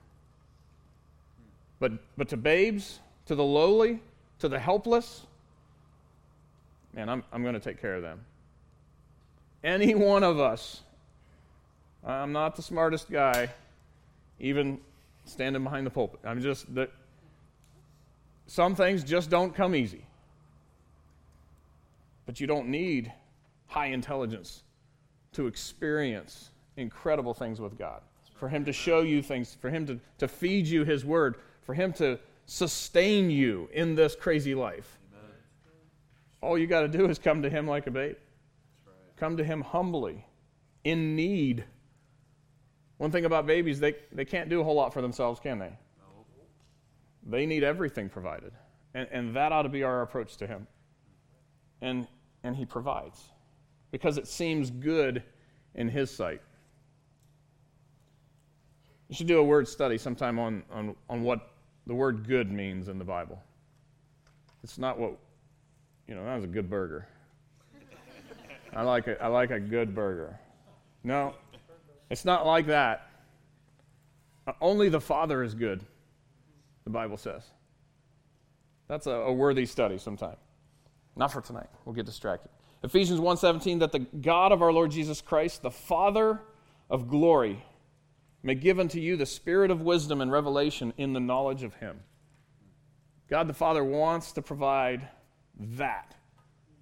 [1.79, 3.99] But, but to babes, to the lowly,
[4.39, 5.25] to the helpless,
[6.93, 8.21] man, I'm, I'm going to take care of them.
[9.63, 10.81] Any one of us,
[12.05, 13.49] I'm not the smartest guy,
[14.39, 14.79] even
[15.25, 16.19] standing behind the pulpit.
[16.23, 16.89] I'm just, the,
[18.47, 20.03] some things just don't come easy.
[22.25, 23.11] But you don't need
[23.67, 24.63] high intelligence
[25.33, 28.01] to experience incredible things with God.
[28.41, 31.75] For Him to show you things, for Him to, to feed you His Word, for
[31.75, 34.97] Him to sustain you in this crazy life.
[35.13, 35.29] Amen.
[36.41, 38.15] All you got to do is come to Him like a babe.
[38.83, 38.95] Right.
[39.15, 40.25] Come to Him humbly,
[40.83, 41.65] in need.
[42.97, 45.69] One thing about babies, they, they can't do a whole lot for themselves, can they?
[45.99, 46.25] No.
[47.27, 48.53] They need everything provided.
[48.95, 50.65] And, and that ought to be our approach to Him.
[51.79, 52.07] And,
[52.43, 53.21] and He provides
[53.91, 55.21] because it seems good
[55.75, 56.41] in His sight.
[59.11, 61.49] You should do a word study sometime on, on, on what
[61.85, 63.43] the word good means in the Bible.
[64.63, 65.17] It's not what,
[66.07, 67.05] you know, that was a good burger.
[68.73, 70.39] I like a, I like a good burger.
[71.03, 71.33] No,
[72.09, 73.09] it's not like that.
[74.47, 75.83] Uh, only the Father is good
[76.85, 77.43] the Bible says.
[78.87, 80.37] That's a, a worthy study sometime.
[81.17, 81.67] Not for tonight.
[81.83, 82.49] We'll get distracted.
[82.81, 86.39] Ephesians 1:17 that the God of our Lord Jesus Christ, the Father
[86.89, 87.61] of glory,
[88.43, 91.99] may give unto you the spirit of wisdom and revelation in the knowledge of him.
[93.29, 95.07] God the Father wants to provide
[95.59, 96.15] that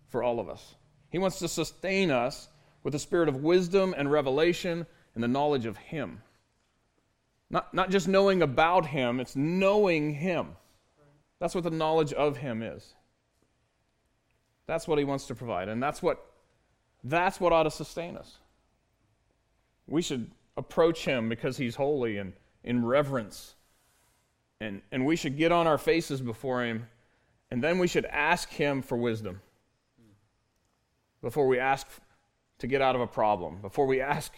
[0.07, 0.75] for all of us.
[1.09, 2.47] He wants to sustain us
[2.83, 6.21] with the spirit of wisdom and revelation and the knowledge of him.
[7.49, 10.55] Not, not just knowing about Him, it's knowing Him.
[11.39, 12.93] That's what the knowledge of Him is.
[14.67, 16.23] That's what He wants to provide, and that's what,
[17.03, 18.37] that's what ought to sustain us.
[19.87, 23.55] We should approach Him because He's holy and in reverence.
[24.61, 26.87] And, and we should get on our faces before Him,
[27.49, 29.41] and then we should ask Him for wisdom
[31.21, 31.87] before we ask
[32.59, 34.33] to get out of a problem, before we ask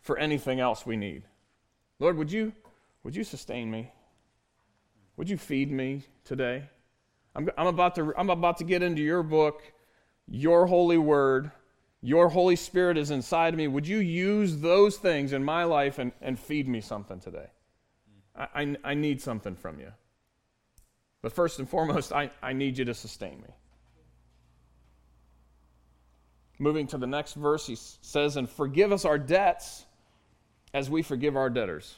[0.00, 1.22] for anything else we need.
[1.98, 2.52] Lord, would you,
[3.02, 3.90] would you sustain me?
[5.16, 6.68] Would you feed me today?
[7.34, 9.62] I'm, I'm, about to, I'm about to get into your book,
[10.28, 11.50] your holy word.
[12.02, 13.68] Your Holy Spirit is inside of me.
[13.68, 17.48] Would you use those things in my life and, and feed me something today?
[18.34, 19.92] I, I, I need something from you.
[21.22, 23.48] But first and foremost, I, I need you to sustain me.
[26.58, 29.84] Moving to the next verse, he says, And forgive us our debts
[30.72, 31.96] as we forgive our debtors.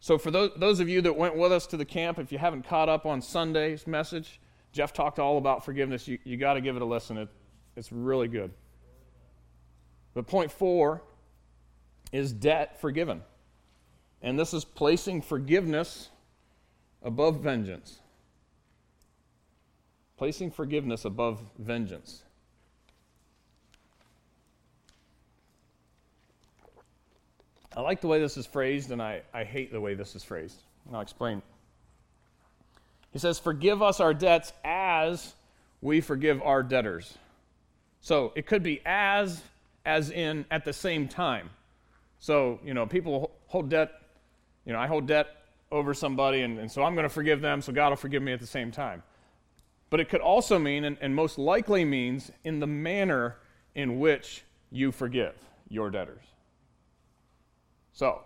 [0.00, 2.38] So, for those, those of you that went with us to the camp, if you
[2.38, 4.40] haven't caught up on Sunday's message,
[4.72, 6.08] Jeff talked all about forgiveness.
[6.08, 7.16] You, you got to give it a listen.
[7.18, 7.28] It,
[7.76, 8.50] it's really good.
[10.14, 11.02] But point four
[12.12, 13.22] is debt forgiven.
[14.20, 16.10] And this is placing forgiveness
[17.02, 17.98] above vengeance.
[20.16, 22.22] Placing forgiveness above vengeance.
[27.74, 30.22] I like the way this is phrased, and I, I hate the way this is
[30.22, 30.60] phrased.
[30.92, 31.40] I'll explain.
[33.12, 35.34] He says, Forgive us our debts as
[35.80, 37.16] we forgive our debtors.
[38.00, 39.42] So it could be as,
[39.84, 41.50] as in at the same time.
[42.18, 43.90] So, you know, people hold debt,
[44.64, 45.28] you know, I hold debt
[45.70, 48.32] over somebody, and, and so I'm going to forgive them, so God will forgive me
[48.32, 49.02] at the same time.
[49.90, 53.36] But it could also mean, and, and most likely means, in the manner
[53.74, 55.34] in which you forgive
[55.68, 56.24] your debtors.
[57.92, 58.22] So,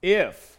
[0.00, 0.58] if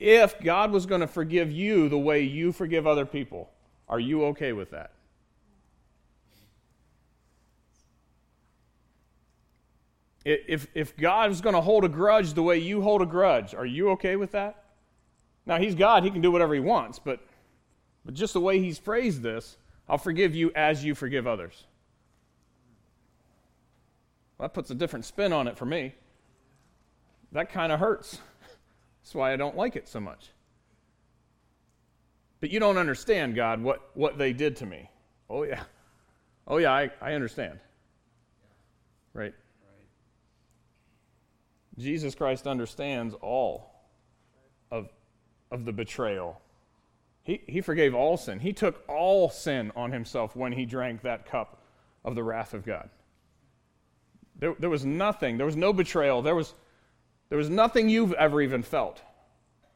[0.00, 3.50] if God was going to forgive you the way you forgive other people,
[3.86, 4.92] are you okay with that?
[10.24, 13.54] If, if God is going to hold a grudge the way you hold a grudge,
[13.54, 14.64] are you okay with that?
[15.46, 17.20] Now, He's God, He can do whatever He wants, but,
[18.04, 19.56] but just the way He's phrased this,
[19.88, 21.64] I'll forgive you as you forgive others.
[24.36, 25.94] Well, that puts a different spin on it for me
[27.32, 28.18] that kind of hurts.
[29.02, 30.30] That's why I don't like it so much.
[32.40, 34.88] But you don't understand, God, what, what they did to me.
[35.28, 35.62] Oh, yeah.
[36.46, 37.60] Oh, yeah, I, I understand.
[39.12, 39.34] Right?
[41.80, 43.70] Jesus Christ understands all
[44.70, 44.88] of,
[45.50, 46.40] of the betrayal.
[47.22, 48.40] He, he forgave all sin.
[48.40, 51.62] He took all sin on himself when he drank that cup
[52.04, 52.88] of the wrath of God.
[54.38, 56.54] There, there was nothing, there was no betrayal, there was,
[57.28, 59.02] there was nothing you've ever even felt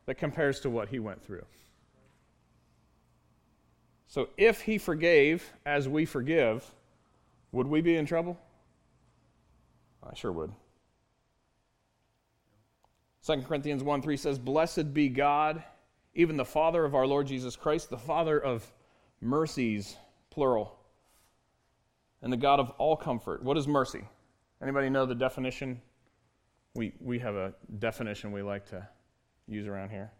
[0.07, 1.45] that compares to what he went through.
[4.07, 6.71] So if he forgave as we forgive,
[7.53, 8.39] would we be in trouble?
[10.03, 10.53] I sure would.
[13.27, 15.63] 2 Corinthians 1 3 says, Blessed be God,
[16.15, 18.71] even the Father of our Lord Jesus Christ, the Father of
[19.21, 19.97] mercies,
[20.31, 20.77] plural,
[22.21, 23.43] and the God of all comfort.
[23.43, 24.03] What is mercy?
[24.63, 25.81] Anybody know the definition
[26.75, 28.87] we, we have a definition we like to
[29.47, 30.11] use around here.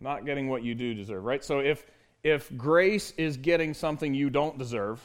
[0.00, 1.42] Not getting what you do deserve, right?
[1.42, 1.86] So if
[2.22, 5.00] if grace is getting something you don't deserve,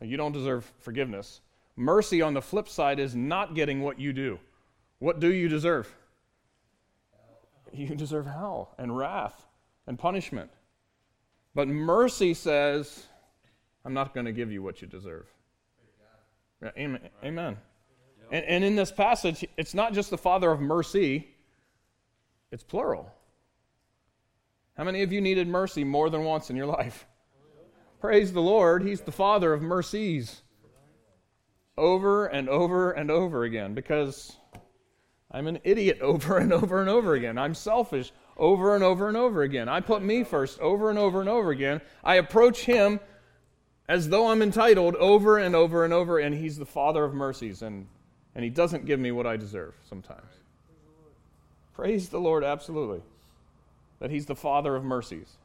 [0.00, 1.40] you don't deserve forgiveness.
[1.76, 4.38] Mercy on the flip side is not getting what you do.
[5.02, 5.92] What do you deserve?
[7.72, 9.48] You deserve hell and wrath
[9.88, 10.48] and punishment.
[11.56, 13.06] But mercy says,
[13.84, 15.26] I'm not going to give you what you deserve.
[16.78, 17.00] Amen.
[17.24, 17.56] Amen.
[18.30, 21.26] And, and in this passage, it's not just the Father of mercy,
[22.52, 23.12] it's plural.
[24.76, 27.08] How many of you needed mercy more than once in your life?
[28.00, 30.42] Praise the Lord, He's the Father of mercies.
[31.76, 34.36] Over and over and over again because
[35.32, 37.38] I'm an idiot over and over and over again.
[37.38, 39.68] I'm selfish over and over and over again.
[39.68, 41.80] I put me first over and over and over again.
[42.04, 43.00] I approach Him
[43.88, 47.62] as though I'm entitled over and over and over, and He's the Father of mercies.
[47.62, 47.86] And
[48.34, 50.20] and he doesn't give me what I deserve sometimes.
[51.74, 53.02] Praise the Lord, absolutely.
[53.98, 55.36] That he's the Father of mercies.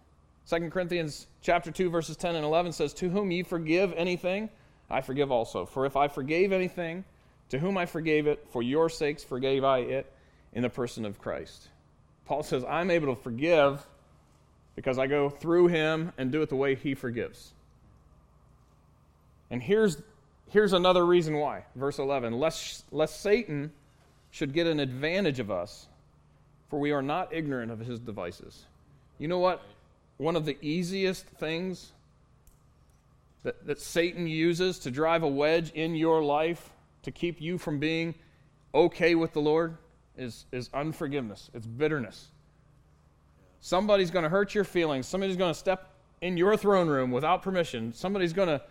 [0.49, 4.49] 2 Corinthians chapter 2 verses 10 and 11 says, "To whom ye forgive anything,
[4.89, 5.65] I forgive also.
[5.65, 7.03] For if I forgave anything,
[7.49, 10.11] to whom I forgave it, for your sakes forgave I it
[10.53, 11.69] in the person of Christ."
[12.25, 13.85] Paul says, "I'm able to forgive
[14.75, 17.53] because I go through him and do it the way he forgives."
[19.49, 20.01] And here's
[20.49, 21.65] here's another reason why.
[21.75, 23.71] Verse 11 lest, lest Satan
[24.31, 25.87] should get an advantage of us,
[26.69, 28.65] for we are not ignorant of his devices.
[29.17, 29.61] You know what?
[30.17, 31.91] One of the easiest things
[33.43, 36.71] that, that Satan uses to drive a wedge in your life
[37.07, 38.13] to keep you from being
[38.75, 39.77] okay with the Lord
[40.17, 42.27] is, is unforgiveness, it's bitterness.
[43.61, 45.07] Somebody's going to hurt your feelings.
[45.07, 47.93] Somebody's going to step in your throne room without permission.
[47.93, 48.61] Somebody's going to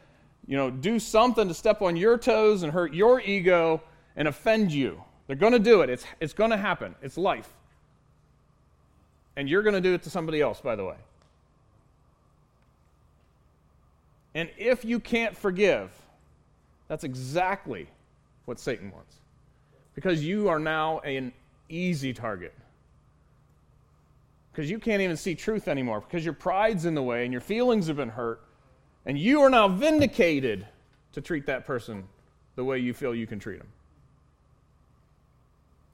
[0.47, 3.83] you know, do something to step on your toes and hurt your ego
[4.17, 5.03] and offend you.
[5.27, 5.89] They're going to do it.
[5.89, 6.95] It's, it's going to happen.
[7.01, 7.49] It's life.
[9.35, 10.97] And you're going to do it to somebody else, by the way.
[14.35, 15.91] And if you can't forgive,
[16.87, 17.89] that's exactly
[18.47, 19.17] what Satan wants.
[19.95, 21.33] Because you are now an
[21.69, 22.55] easy target.
[24.51, 26.01] Because you can't even see truth anymore.
[26.01, 28.43] Because your pride's in the way and your feelings have been hurt.
[29.05, 30.67] And you are now vindicated
[31.13, 32.05] to treat that person
[32.57, 33.69] the way you feel you can treat them.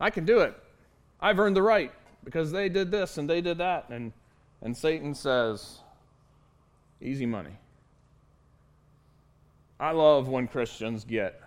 [0.00, 0.56] I can do it.
[1.20, 1.92] I've earned the right
[2.24, 3.88] because they did this and they did that.
[3.88, 4.12] And,
[4.62, 5.78] and Satan says,
[7.00, 7.56] easy money.
[9.78, 11.40] I love when Christians get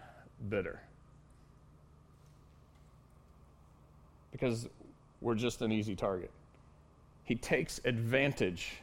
[0.50, 0.82] bitter
[4.36, 4.68] because
[5.22, 6.30] we're just an easy target.
[7.24, 8.74] He takes advantage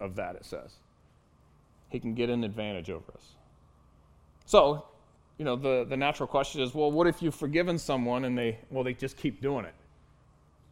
[0.00, 0.74] of that, it says.
[1.88, 3.24] He can get an advantage over us.
[4.44, 4.84] So,
[5.38, 8.58] you know, the, the natural question is well, what if you've forgiven someone and they,
[8.70, 9.74] well, they just keep doing it?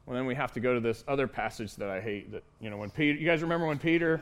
[0.04, 2.68] Well, then we have to go to this other passage that I hate that, you
[2.68, 4.20] know, when Peter, you guys remember when Peter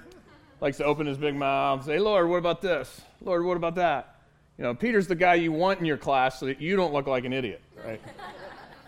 [0.60, 3.02] likes to open his big mouth and say, Lord, what about this?
[3.20, 4.20] Lord, what about that?
[4.58, 7.08] You know, Peter's the guy you want in your class so that you don't look
[7.08, 8.00] like an idiot, right?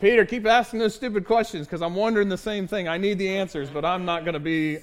[0.01, 2.87] Peter, keep asking those stupid questions because I'm wondering the same thing.
[2.87, 4.79] I need the answers, but I'm not going to be,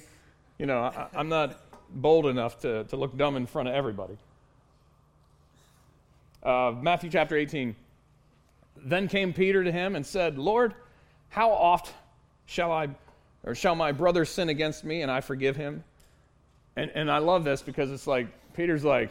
[0.58, 1.60] you know, I, I'm not
[1.90, 4.16] bold enough to, to look dumb in front of everybody.
[6.42, 7.76] Uh, Matthew chapter 18.
[8.76, 10.74] Then came Peter to him and said, Lord,
[11.28, 11.92] how oft
[12.46, 12.88] shall I
[13.44, 15.84] or shall my brother sin against me and I forgive him?
[16.76, 19.10] And and I love this because it's like Peter's like,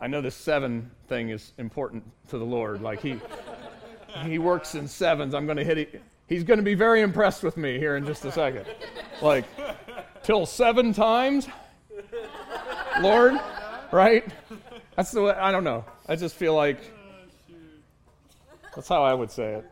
[0.00, 2.80] I know this seven thing is important to the Lord.
[2.80, 3.20] Like he
[4.24, 5.34] he works in sevens.
[5.34, 6.02] I'm gonna hit it.
[6.26, 8.66] He's gonna be very impressed with me here in just a second.
[9.22, 9.44] Like,
[10.22, 11.48] till seven times?
[13.00, 13.34] Lord?
[13.92, 14.24] Right?
[14.96, 15.84] That's the way, I don't know.
[16.08, 16.78] I just feel like
[18.74, 19.64] that's how I would say it.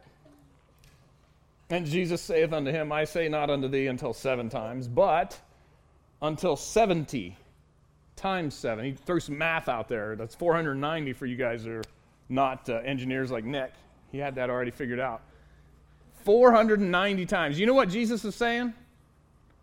[1.69, 5.39] And Jesus saith unto him, I say not unto thee until seven times, but
[6.23, 7.37] until 70
[8.15, 8.85] times seven.
[8.85, 10.17] He threw some math out there.
[10.17, 11.83] That's 490 for you guys that are
[12.29, 13.73] not uh, engineers like Nick.
[14.11, 15.23] He had that already figured out.
[16.25, 17.59] 490 times.
[17.59, 18.75] You know what Jesus is saying?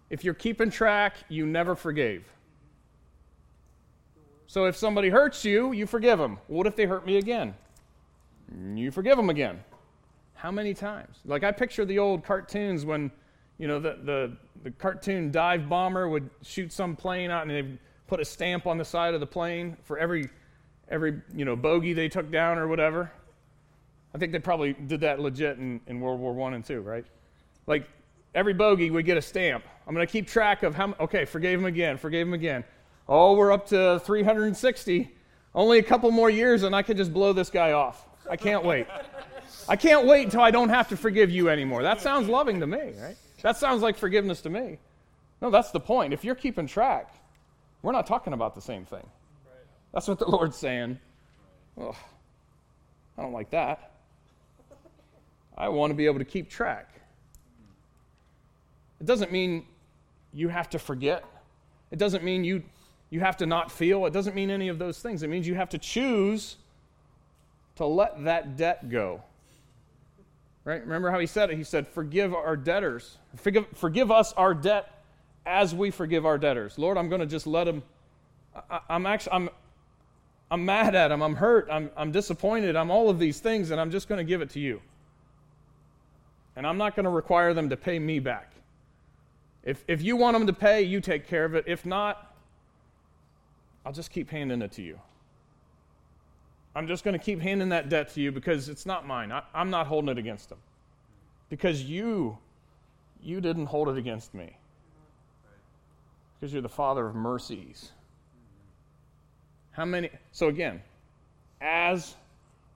[0.10, 2.24] If you're keeping track, you never forgave.
[4.48, 6.38] So if somebody hurts you, you forgive them.
[6.48, 7.56] What if they hurt me again?
[8.76, 9.64] You forgive them again.
[10.36, 11.18] How many times?
[11.26, 13.12] Like I picture the old cartoons when,
[13.58, 17.80] you know, the, the, the cartoon dive bomber would shoot some plane out and they'd
[18.08, 20.30] put a stamp on the side of the plane for every,
[20.90, 23.12] every you know, bogey they took down or whatever.
[24.14, 27.06] I think they probably did that legit in, in World War One and Two, right?
[27.66, 27.88] Like
[28.36, 29.64] every bogey would get a stamp.
[29.88, 32.64] I'm going to keep track of how, okay, forgave him again, forgave him again.
[33.08, 35.12] Oh, we're up to 360.
[35.56, 38.08] Only a couple more years and I can just blow this guy off.
[38.30, 38.88] I can't wait.
[39.68, 41.84] I can't wait until I don't have to forgive you anymore.
[41.84, 43.16] That sounds loving to me, right?
[43.42, 44.80] That sounds like forgiveness to me.
[45.42, 46.14] No, that's the point.
[46.14, 47.14] If you're keeping track,
[47.82, 49.06] we're not talking about the same thing.
[49.94, 50.98] That's what the Lord's saying.
[51.80, 51.96] Ugh,
[53.18, 53.93] I don't like that.
[55.58, 56.90] I want to be able to keep track.
[59.00, 59.66] It doesn't mean
[60.34, 61.24] you have to forget.
[61.92, 62.64] It doesn't mean you
[63.10, 64.08] you have to not feel.
[64.08, 65.22] It doesn't mean any of those things.
[65.22, 66.56] It means you have to choose
[67.76, 69.22] to let that debt go.
[70.66, 70.82] Right?
[70.82, 71.58] Remember how he said it?
[71.58, 73.18] He said, Forgive our debtors.
[73.36, 75.04] Forgive, forgive us our debt
[75.46, 76.80] as we forgive our debtors.
[76.80, 77.84] Lord, I'm going to just let them.
[78.70, 79.50] I, am actually, I'm,
[80.50, 81.22] I'm mad at them.
[81.22, 81.68] I'm hurt.
[81.72, 82.76] I'm, I'm disappointed.
[82.76, 84.82] I'm all of these things, and I'm just going to give it to you.
[86.56, 88.54] And I'm not going to require them to pay me back.
[89.64, 91.66] If, if you want them to pay, you take care of it.
[91.68, 92.36] If not,
[93.86, 95.00] I'll just keep handing it to you.
[96.76, 99.32] I'm just going to keep handing that debt to you because it's not mine.
[99.32, 100.58] I, am not holding it against them.
[101.50, 102.38] Because you,
[103.22, 104.58] you didn't hold it against me.
[106.40, 107.92] Because you're the Father of mercies.
[109.72, 110.10] How many?
[110.32, 110.82] So again,
[111.62, 112.16] as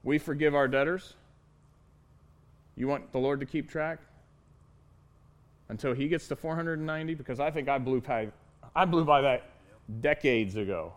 [0.04, 1.16] we forgive our debtors,
[2.78, 4.00] you want the Lord to keep track
[5.70, 7.16] until He gets to 490?
[7.16, 8.30] Because I think I blew by,
[8.76, 9.50] I blew by that
[10.00, 10.94] decades ago.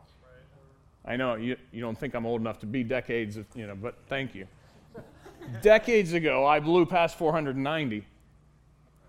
[1.05, 3.75] I know you, you don't think I'm old enough to be decades, of, you know,
[3.75, 4.47] but thank you.
[5.63, 8.05] decades ago, I blew past 490.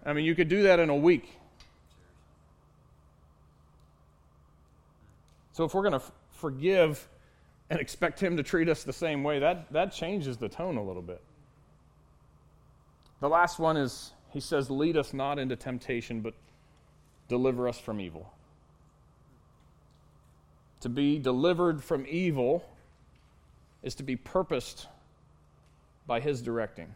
[0.06, 1.38] I mean, you could do that in a week.
[5.52, 7.08] So if we're going to f- forgive
[7.70, 10.84] and expect Him to treat us the same way, that, that changes the tone a
[10.84, 11.22] little bit.
[13.22, 16.34] The last one is He says, Lead us not into temptation, but
[17.30, 18.34] deliver us from evil
[20.82, 22.64] to be delivered from evil
[23.84, 24.88] is to be purposed
[26.06, 26.94] by His directing.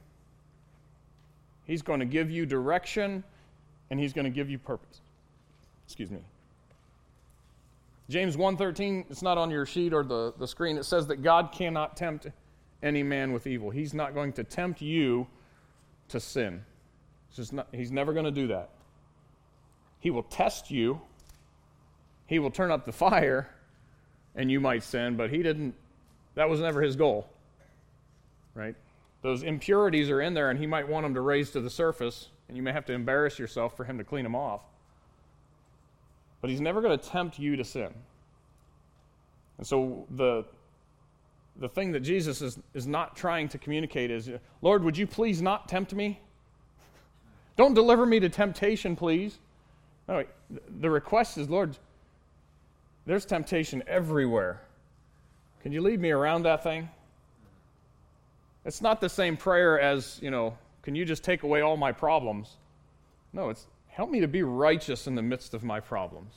[1.65, 3.23] He's going to give you direction
[3.89, 4.99] and He's going to give you purpose.
[5.85, 6.19] Excuse me.
[8.09, 10.77] James 1.13, it's not on your sheet or the, the screen.
[10.77, 12.27] It says that God cannot tempt
[12.83, 13.71] any man with evil.
[13.71, 15.25] He's not going to tempt you
[16.09, 16.63] to sin.
[17.51, 18.69] Not, he's never going to do that.
[19.99, 21.01] He will test you.
[22.27, 23.49] He will turn up the fire
[24.35, 25.75] and you might sin, but he didn't,
[26.35, 27.29] that was never his goal.
[28.53, 28.75] right?
[29.21, 32.29] Those impurities are in there, and he might want them to raise to the surface,
[32.47, 34.61] and you may have to embarrass yourself for him to clean them off.
[36.41, 37.93] But he's never going to tempt you to sin.
[39.57, 40.45] And so the,
[41.57, 44.29] the thing that Jesus is, is not trying to communicate is
[44.61, 46.19] Lord, would you please not tempt me?
[47.55, 49.39] Don't deliver me to temptation, please.
[50.07, 50.23] No,
[50.79, 51.77] the request is, Lord,
[53.05, 54.61] there's temptation everywhere.
[55.61, 56.89] Can you lead me around that thing?
[58.65, 61.91] It's not the same prayer as, you know, can you just take away all my
[61.91, 62.57] problems?
[63.33, 66.33] No, it's help me to be righteous in the midst of my problems.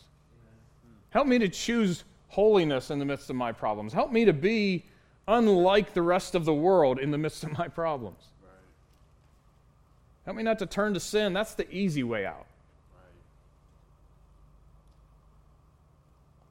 [1.10, 3.92] Help me to choose holiness in the midst of my problems.
[3.92, 4.84] Help me to be
[5.28, 8.18] unlike the rest of the world in the midst of my problems.
[8.42, 8.50] Right.
[10.24, 11.34] Help me not to turn to sin.
[11.34, 12.46] That's the easy way out.
[12.94, 13.12] Right.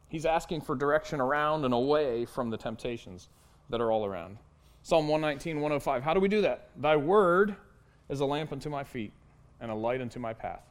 [0.10, 3.30] He's asking for direction around and away from the temptations
[3.70, 4.38] that are all around.
[4.84, 6.04] Psalm 119, 105.
[6.04, 6.70] How do we do that?
[6.78, 7.56] Thy word
[8.10, 9.12] is a lamp unto my feet
[9.60, 10.62] and a light unto my path.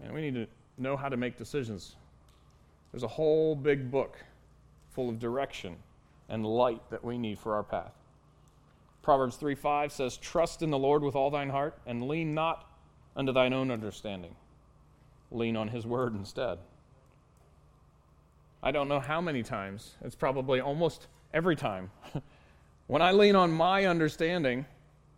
[0.00, 0.46] And we need to
[0.78, 1.96] know how to make decisions.
[2.92, 4.16] There's a whole big book
[4.92, 5.76] full of direction
[6.28, 7.92] and light that we need for our path.
[9.02, 12.68] Proverbs 3 5 says, Trust in the Lord with all thine heart, and lean not
[13.16, 14.34] unto thine own understanding.
[15.30, 16.58] Lean on his word instead.
[18.62, 21.90] I don't know how many times, it's probably almost every time.
[22.86, 24.66] when I lean on my understanding,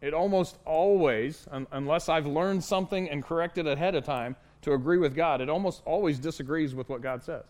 [0.01, 4.99] it almost always, un- unless I've learned something and corrected ahead of time to agree
[4.99, 7.45] with God, it almost always disagrees with what God says.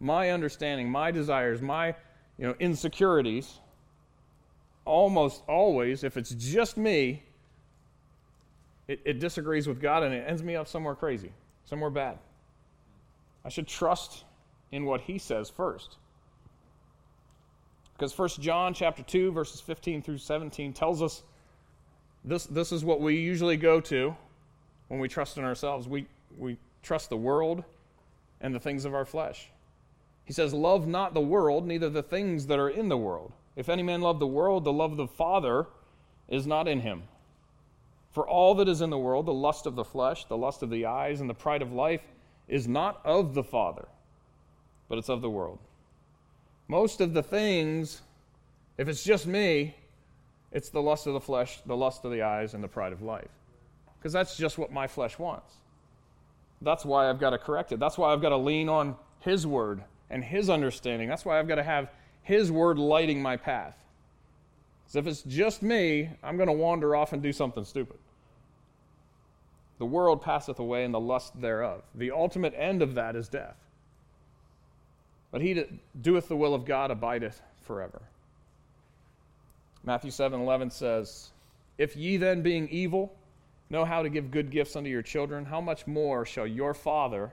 [0.00, 1.94] My understanding, my desires, my
[2.38, 3.60] you know, insecurities,
[4.84, 7.22] almost always, if it's just me,
[8.88, 11.32] it, it disagrees with God and it ends me up somewhere crazy,
[11.64, 12.18] somewhere bad.
[13.44, 14.24] I should trust
[14.72, 15.96] in what he says first.
[17.96, 21.22] Because 1 John chapter 2, verses 15 through 17 tells us
[22.24, 24.16] this, this is what we usually go to
[24.88, 25.86] when we trust in ourselves.
[25.86, 26.06] We,
[26.36, 27.62] we trust the world
[28.40, 29.48] and the things of our flesh.
[30.24, 33.32] He says, Love not the world, neither the things that are in the world.
[33.56, 35.66] If any man love the world, the love of the Father
[36.28, 37.02] is not in him.
[38.12, 40.70] For all that is in the world, the lust of the flesh, the lust of
[40.70, 42.02] the eyes, and the pride of life,
[42.48, 43.86] is not of the Father,
[44.88, 45.58] but it's of the world.
[46.68, 48.02] Most of the things,
[48.78, 49.76] if it's just me,
[50.52, 53.02] it's the lust of the flesh, the lust of the eyes, and the pride of
[53.02, 53.30] life.
[53.98, 55.52] Because that's just what my flesh wants.
[56.62, 57.80] That's why I've got to correct it.
[57.80, 61.08] That's why I've got to lean on His word and His understanding.
[61.08, 61.90] That's why I've got to have
[62.22, 63.76] His word lighting my path.
[64.84, 67.98] Because if it's just me, I'm going to wander off and do something stupid.
[69.78, 71.82] The world passeth away and the lust thereof.
[71.94, 73.56] The ultimate end of that is death.
[75.30, 75.68] But he that
[76.02, 78.02] doeth the will of God abideth forever.
[79.82, 81.30] Matthew 7 11 says,
[81.76, 83.14] If ye then, being evil,
[83.68, 87.32] know how to give good gifts unto your children, how much more shall your Father,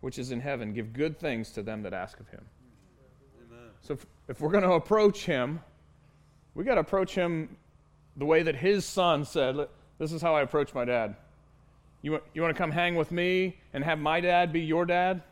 [0.00, 2.44] which is in heaven, give good things to them that ask of him?
[3.46, 3.68] Amen.
[3.82, 5.60] So if, if we're going to approach him,
[6.54, 7.56] we got to approach him
[8.16, 9.56] the way that his son said,
[9.98, 11.16] This is how I approach my dad.
[12.02, 14.86] You, want, you want to come hang with me and have my dad be your
[14.86, 15.22] dad?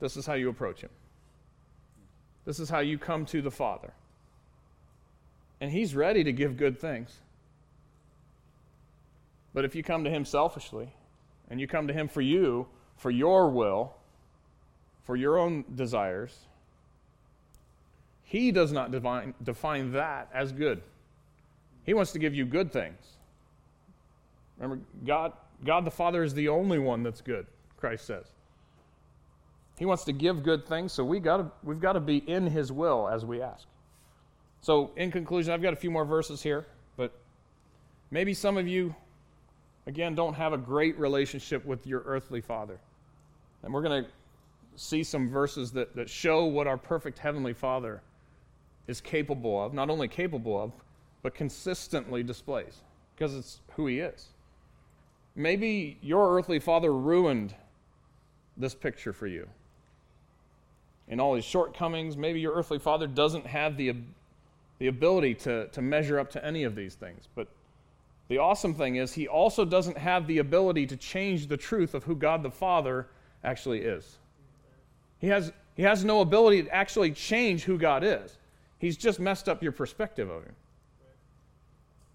[0.00, 0.90] This is how you approach him.
[2.44, 3.92] This is how you come to the Father.
[5.60, 7.16] And He's ready to give good things.
[9.54, 10.92] But if you come to Him selfishly,
[11.48, 13.94] and you come to Him for you, for your will,
[15.04, 16.36] for your own desires,
[18.22, 20.82] He does not define, define that as good.
[21.84, 22.98] He wants to give you good things.
[24.58, 25.32] Remember, God,
[25.64, 28.26] God the Father is the only one that's good, Christ says.
[29.78, 32.70] He wants to give good things, so we gotta, we've got to be in His
[32.70, 33.66] will as we ask.
[34.60, 36.64] So, in conclusion, I've got a few more verses here,
[36.96, 37.12] but
[38.10, 38.94] maybe some of you,
[39.86, 42.78] again, don't have a great relationship with your earthly father.
[43.62, 44.10] And we're going to
[44.76, 48.02] see some verses that, that show what our perfect heavenly father
[48.86, 50.72] is capable of, not only capable of,
[51.22, 52.82] but consistently displays,
[53.14, 54.28] because it's who he is.
[55.34, 57.54] Maybe your earthly father ruined
[58.56, 59.48] this picture for you
[61.08, 62.16] in all his shortcomings.
[62.16, 63.94] Maybe your earthly father doesn't have the,
[64.78, 67.28] the ability to, to measure up to any of these things.
[67.34, 67.48] But
[68.28, 72.04] the awesome thing is, he also doesn't have the ability to change the truth of
[72.04, 73.08] who God the Father
[73.42, 74.18] actually is.
[75.18, 78.38] He has, he has no ability to actually change who God is.
[78.78, 80.54] He's just messed up your perspective of him.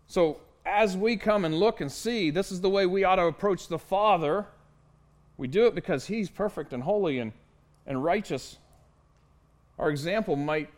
[0.08, 3.26] So, as we come and look and see, this is the way we ought to
[3.26, 4.46] approach the Father.
[5.38, 7.32] We do it because He's perfect and holy and,
[7.88, 8.58] and righteous
[9.80, 10.70] our example might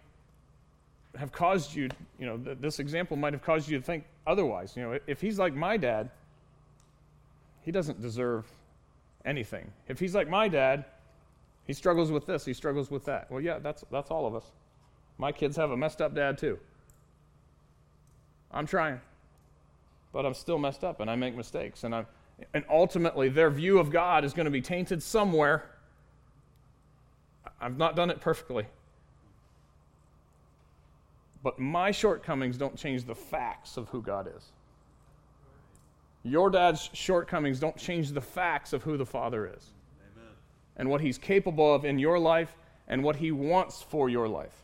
[1.17, 4.75] have caused you, you know, th- this example might have caused you to think otherwise.
[4.75, 6.09] You know, if he's like my dad,
[7.61, 8.45] he doesn't deserve
[9.25, 9.71] anything.
[9.87, 10.85] If he's like my dad,
[11.65, 13.29] he struggles with this, he struggles with that.
[13.31, 14.45] Well, yeah, that's, that's all of us.
[15.17, 16.57] My kids have a messed up dad, too.
[18.51, 18.99] I'm trying,
[20.11, 21.83] but I'm still messed up and I make mistakes.
[21.83, 22.07] And, I'm,
[22.53, 25.69] and ultimately, their view of God is going to be tainted somewhere.
[27.61, 28.65] I've not done it perfectly.
[31.43, 34.51] But my shortcomings don't change the facts of who God is.
[36.23, 39.71] Your dad's shortcomings don't change the facts of who the Father is
[40.15, 40.29] Amen.
[40.77, 42.55] and what He's capable of in your life
[42.87, 44.63] and what He wants for your life.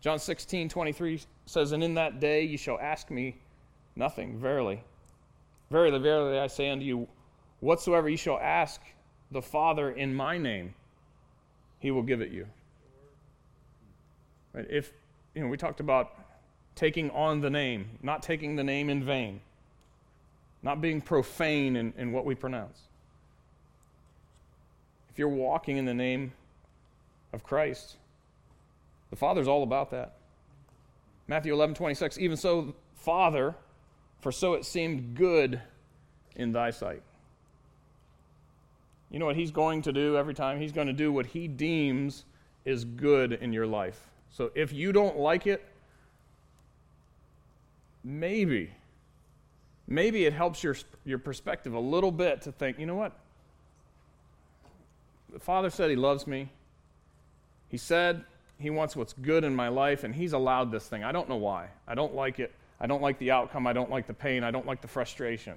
[0.00, 3.36] John 16, 23 says, And in that day you shall ask me
[3.96, 4.82] nothing, verily.
[5.70, 7.08] Verily, verily, I say unto you,
[7.60, 8.80] whatsoever you shall ask
[9.30, 10.74] the Father in my name,
[11.78, 12.46] He will give it you.
[14.54, 14.92] If,
[15.34, 16.12] you know, we talked about
[16.74, 19.40] taking on the name, not taking the name in vain,
[20.62, 22.78] not being profane in, in what we pronounce.
[25.10, 26.32] If you're walking in the name
[27.32, 27.96] of Christ,
[29.10, 30.14] the Father's all about that.
[31.28, 33.54] Matthew 11, 26, even so, Father,
[34.20, 35.60] for so it seemed good
[36.36, 37.02] in thy sight.
[39.10, 40.58] You know what he's going to do every time?
[40.58, 42.24] He's going to do what he deems
[42.64, 44.11] is good in your life.
[44.32, 45.62] So if you don't like it,
[48.02, 48.70] maybe,
[49.86, 50.74] maybe it helps your,
[51.04, 53.12] your perspective a little bit to think, you know what?
[55.32, 56.48] The Father said He loves me.
[57.68, 58.24] He said
[58.58, 61.04] He wants what's good in my life, and He's allowed this thing.
[61.04, 61.68] I don't know why.
[61.86, 62.52] I don't like it.
[62.80, 63.66] I don't like the outcome.
[63.66, 64.44] I don't like the pain.
[64.44, 65.54] I don't like the frustration.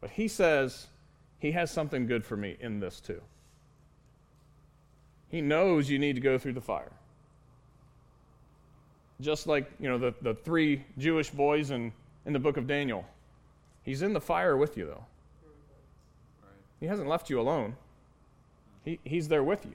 [0.00, 0.86] But He says
[1.40, 3.20] He has something good for me in this too.
[5.30, 6.92] He knows you need to go through the fire
[9.20, 11.92] just like you know the, the three Jewish boys in,
[12.26, 13.04] in the book of Daniel.
[13.82, 15.04] He's in the fire with you, though.
[16.80, 17.76] He hasn't left you alone.
[18.84, 19.74] He, he's there with you.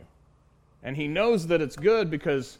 [0.83, 2.59] And he knows that it's good because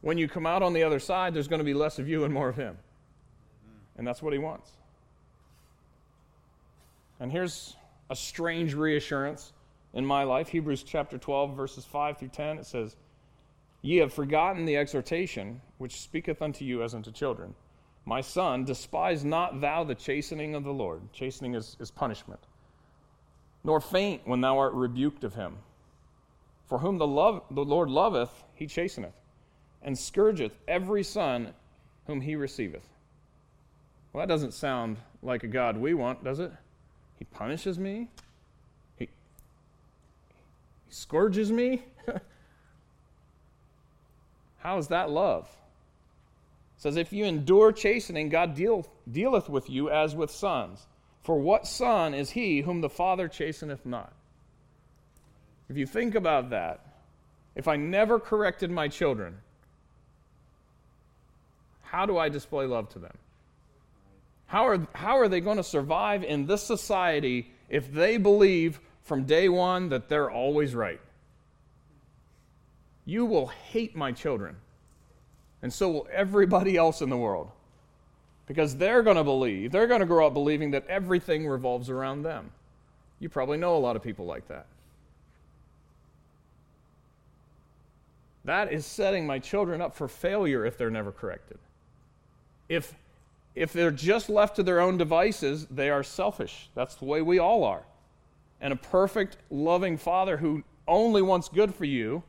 [0.00, 2.24] when you come out on the other side, there's going to be less of you
[2.24, 2.76] and more of him.
[3.96, 4.70] And that's what he wants.
[7.20, 7.76] And here's
[8.08, 9.52] a strange reassurance
[9.92, 12.58] in my life Hebrews chapter 12, verses 5 through 10.
[12.58, 12.96] It says,
[13.82, 17.54] Ye have forgotten the exhortation which speaketh unto you as unto children.
[18.04, 21.00] My son, despise not thou the chastening of the Lord.
[21.12, 22.40] Chastening is, is punishment.
[23.64, 25.56] Nor faint when thou art rebuked of him.
[26.66, 29.14] For whom the, love, the Lord loveth, he chasteneth,
[29.82, 31.52] and scourgeth every son
[32.06, 32.86] whom he receiveth.
[34.12, 36.52] Well, that doesn't sound like a God we want, does it?
[37.18, 38.08] He punishes me?
[38.96, 39.08] He,
[40.86, 41.82] he scourges me?
[44.60, 45.44] How is that love?
[46.76, 50.86] It says, If you endure chastening, God deal, dealeth with you as with sons.
[51.22, 54.12] For what son is he whom the Father chasteneth not?
[55.68, 56.80] If you think about that,
[57.54, 59.36] if I never corrected my children,
[61.82, 63.16] how do I display love to them?
[64.46, 69.24] How are, how are they going to survive in this society if they believe from
[69.24, 71.00] day one that they're always right?
[73.10, 74.54] You will hate my children.
[75.62, 77.50] And so will everybody else in the world.
[78.46, 82.22] Because they're going to believe, they're going to grow up believing that everything revolves around
[82.22, 82.52] them.
[83.18, 84.66] You probably know a lot of people like that.
[88.44, 91.58] That is setting my children up for failure if they're never corrected.
[92.68, 92.94] If,
[93.56, 96.70] if they're just left to their own devices, they are selfish.
[96.76, 97.82] That's the way we all are.
[98.60, 102.22] And a perfect, loving father who only wants good for you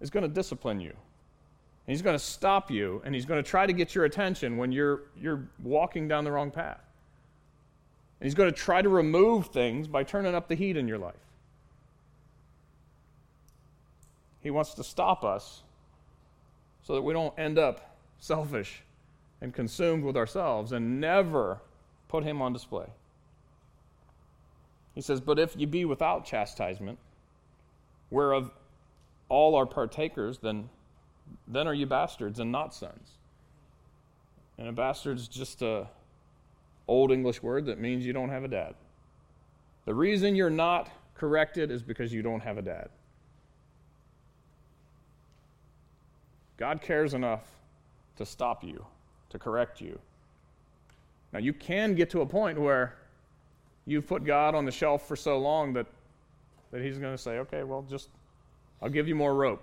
[0.00, 0.90] is going to discipline you.
[0.90, 4.56] And he's going to stop you and he's going to try to get your attention
[4.56, 6.80] when you're, you're walking down the wrong path.
[8.20, 10.98] And he's going to try to remove things by turning up the heat in your
[10.98, 11.14] life.
[14.42, 15.62] He wants to stop us
[16.82, 18.82] so that we don't end up selfish
[19.40, 21.60] and consumed with ourselves and never
[22.08, 22.86] put him on display.
[24.94, 26.98] He says, But if ye be without chastisement,
[28.10, 28.50] whereof
[29.30, 30.68] all are partakers, then,
[31.48, 33.12] then are you bastards and not sons.
[34.58, 35.88] And a bastard is just a
[36.86, 38.74] old English word that means you don't have a dad.
[39.86, 42.90] The reason you're not corrected is because you don't have a dad.
[46.58, 47.44] God cares enough
[48.16, 48.84] to stop you,
[49.30, 49.98] to correct you.
[51.32, 52.96] Now, you can get to a point where
[53.86, 55.86] you've put God on the shelf for so long that,
[56.70, 58.08] that He's going to say, okay, well, just
[58.82, 59.62] I'll give you more rope.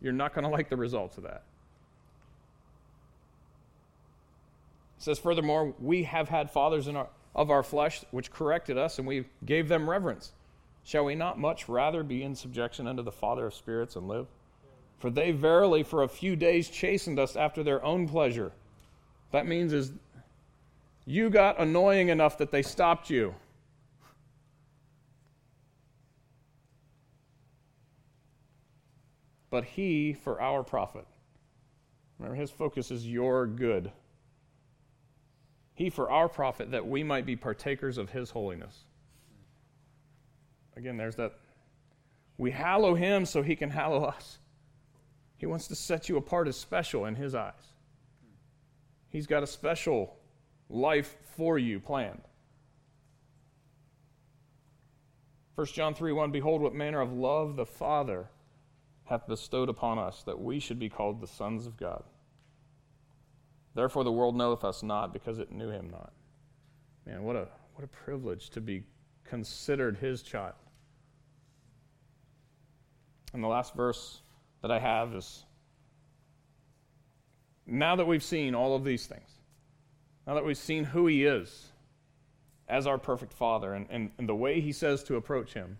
[0.00, 1.42] you're not going to like the results of that.
[4.98, 8.98] It says, furthermore, we have had fathers in our, of our flesh which corrected us,
[8.98, 10.32] and we gave them reverence.
[10.84, 14.26] Shall we not much rather be in subjection unto the Father of spirits and live?
[14.98, 18.52] For they verily for a few days chastened us after their own pleasure.
[19.32, 19.92] That means is
[21.04, 23.34] you got annoying enough that they stopped you.
[29.52, 31.06] But he for our profit.
[32.18, 33.92] Remember, his focus is your good.
[35.74, 38.84] He for our profit, that we might be partakers of his holiness.
[40.74, 41.34] Again, there's that.
[42.38, 44.38] We hallow him so he can hallow us.
[45.36, 47.74] He wants to set you apart as special in his eyes.
[49.10, 50.16] He's got a special
[50.70, 52.22] life for you planned.
[55.56, 58.28] 1 John 3 1 Behold, what manner of love the Father
[59.04, 62.02] hath bestowed upon us, that we should be called the sons of God.
[63.74, 66.12] Therefore, the world knoweth us not, because it knew him not.
[67.06, 68.84] Man, what a, what a privilege to be
[69.24, 70.54] considered his child.
[73.32, 74.20] And the last verse
[74.60, 75.44] that I have is
[77.66, 79.30] now that we've seen all of these things,
[80.26, 81.72] now that we've seen who he is
[82.68, 85.78] as our perfect father and, and, and the way he says to approach him,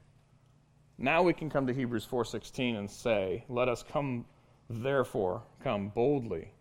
[0.99, 4.27] now we can come to Hebrews 4:16 and say, "Let us come
[4.69, 6.53] therefore come boldly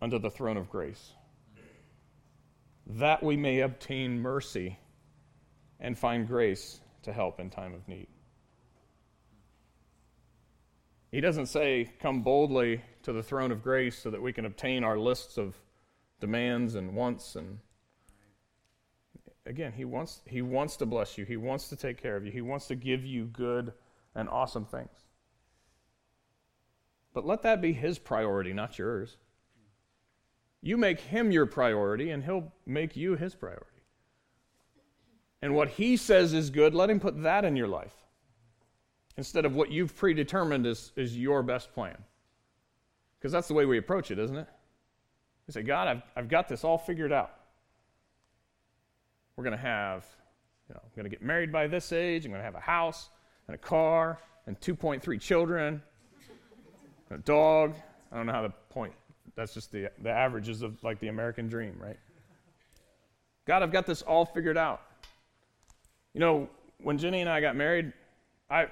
[0.00, 1.14] unto the throne of grace,
[2.86, 4.78] that we may obtain mercy
[5.80, 8.08] and find grace to help in time of need."
[11.14, 14.82] He doesn't say, Come boldly to the throne of grace so that we can obtain
[14.82, 15.54] our lists of
[16.18, 17.36] demands and wants.
[17.36, 17.60] And
[19.46, 22.32] again, he wants, he wants to bless you, He wants to take care of you,
[22.32, 23.72] He wants to give you good
[24.14, 25.04] and awesome things.
[27.12, 29.16] But let that be His priority, not yours.
[30.62, 33.66] You make Him your priority, and He'll make you His priority.
[35.42, 37.94] And what He says is good, let Him put that in your life
[39.16, 41.96] instead of what you've predetermined is, is your best plan.
[43.18, 44.48] Because that's the way we approach it, isn't it?
[45.46, 47.32] We say, God, I've, I've got this all figured out.
[49.36, 50.04] We're going to have,
[50.68, 52.24] you know, I'm going to get married by this age.
[52.24, 53.10] I'm going to have a house
[53.48, 55.82] and a car and 2.3 children,
[57.10, 57.74] and a dog.
[58.12, 58.92] I don't know how to point.
[59.36, 61.98] That's just the, the averages of like the American dream, right?
[63.46, 64.82] God, I've got this all figured out.
[66.12, 66.48] You know,
[66.82, 67.92] when Jenny and I got married,
[68.48, 68.68] I,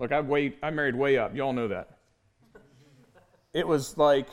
[0.00, 1.36] Look, I way I married way up.
[1.36, 1.98] Y'all know that.
[3.52, 4.28] It was like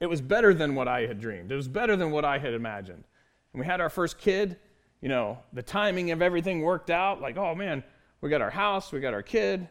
[0.00, 1.52] it was better than what I had dreamed.
[1.52, 3.04] It was better than what I had imagined.
[3.52, 4.58] And we had our first kid,
[5.04, 7.20] you know, the timing of everything worked out.
[7.20, 7.84] Like, oh man,
[8.22, 9.68] we got our house, we got our kid.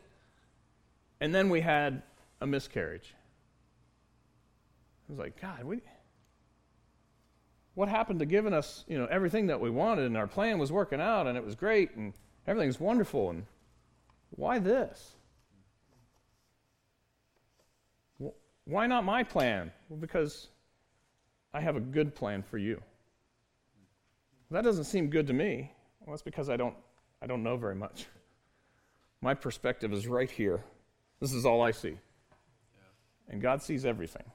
[1.19, 2.03] And then we had
[2.39, 3.15] a miscarriage.
[5.09, 5.81] I was like, God, we,
[7.73, 10.71] what happened to giving us, you know, everything that we wanted and our plan was
[10.71, 12.13] working out and it was great and
[12.45, 13.47] everything's wonderful and
[14.35, 15.15] why this?
[18.65, 19.71] Why not my plan?
[19.89, 20.47] Well, because
[21.55, 22.79] I have a good plan for you.
[24.53, 25.71] That doesn't seem good to me.
[26.01, 26.75] Well, that's because I don't,
[27.23, 28.05] I don't know very much.
[29.19, 30.63] My perspective is right here.
[31.19, 31.97] This is all I see.
[33.29, 34.25] And God sees everything.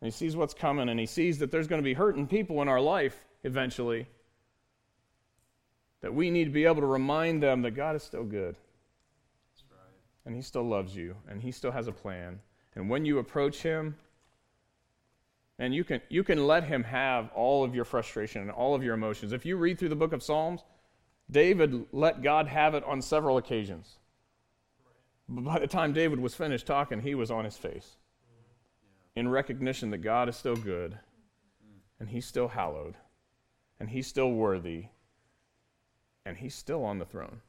[0.00, 2.62] And He sees what's coming, and He sees that there's going to be hurting people
[2.62, 4.08] in our life eventually.
[6.00, 8.56] That we need to be able to remind them that God is still good.
[9.70, 10.00] Right.
[10.26, 12.40] And He still loves you, and He still has a plan.
[12.74, 13.94] And when you approach him,
[15.60, 18.82] and you can, you can let him have all of your frustration and all of
[18.82, 19.34] your emotions.
[19.34, 20.64] If you read through the book of Psalms,
[21.30, 23.98] David let God have it on several occasions.
[25.28, 27.98] But by the time David was finished talking, he was on his face
[29.14, 30.98] in recognition that God is still good
[32.00, 32.96] and he's still hallowed
[33.78, 34.86] and he's still worthy
[36.24, 37.42] and he's still on the throne.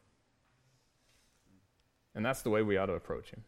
[2.14, 3.46] And that's the way we ought to approach him.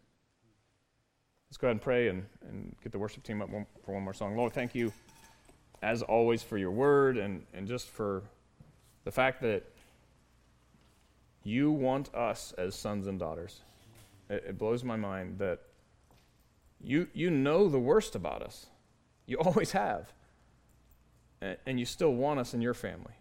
[1.54, 4.02] Let's go ahead and pray and, and get the worship team up one, for one
[4.02, 4.36] more song.
[4.36, 4.92] Lord, thank you,
[5.84, 8.24] as always, for your word and, and just for
[9.04, 9.64] the fact that
[11.44, 13.62] you want us as sons and daughters.
[14.32, 15.60] It, it blows my mind that
[16.84, 18.66] you, you know the worst about us.
[19.28, 20.12] You always have.
[21.40, 23.14] And, and you still want us in your family.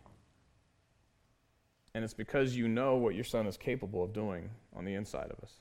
[1.95, 5.31] And it's because you know what your son is capable of doing on the inside
[5.31, 5.53] of us.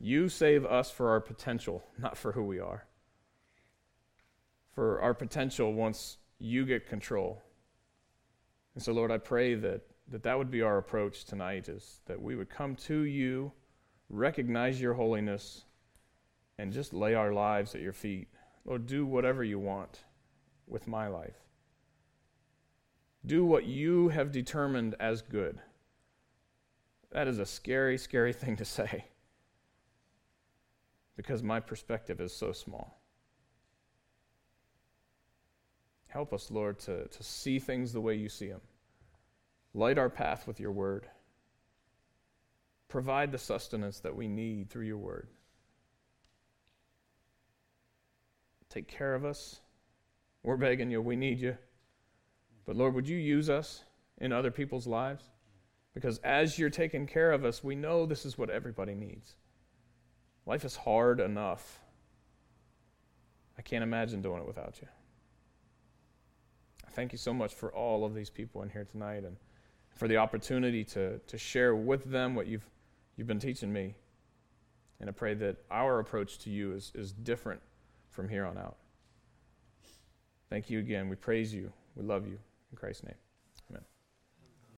[0.00, 2.86] You save us for our potential, not for who we are.
[4.74, 7.42] For our potential once you get control.
[8.74, 12.20] And so, Lord, I pray that that, that would be our approach tonight is that
[12.20, 13.52] we would come to you,
[14.08, 15.64] recognize your holiness,
[16.58, 18.28] and just lay our lives at your feet.
[18.64, 20.04] Lord, do whatever you want
[20.66, 21.36] with my life.
[23.24, 25.60] Do what you have determined as good.
[27.12, 29.04] That is a scary, scary thing to say
[31.20, 32.98] because my perspective is so small.
[36.06, 38.62] Help us, Lord, to, to see things the way you see them.
[39.74, 41.06] Light our path with your word.
[42.88, 45.28] Provide the sustenance that we need through your word.
[48.70, 49.60] Take care of us.
[50.42, 51.58] We're begging you, we need you.
[52.64, 53.84] But Lord, would you use us
[54.16, 55.24] in other people's lives?
[55.92, 59.34] Because as you're taking care of us, we know this is what everybody needs.
[60.46, 61.80] Life is hard enough.
[63.58, 64.88] I can't imagine doing it without you.
[66.92, 69.36] Thank you so much for all of these people in here tonight and
[69.94, 72.64] for the opportunity to, to share with them what you've,
[73.16, 73.94] you've been teaching me.
[74.98, 77.60] And I pray that our approach to you is, is different
[78.10, 78.76] from here on out.
[80.48, 81.08] Thank you again.
[81.08, 81.72] We praise you.
[81.94, 82.38] We love you.
[82.72, 83.14] In Christ's name.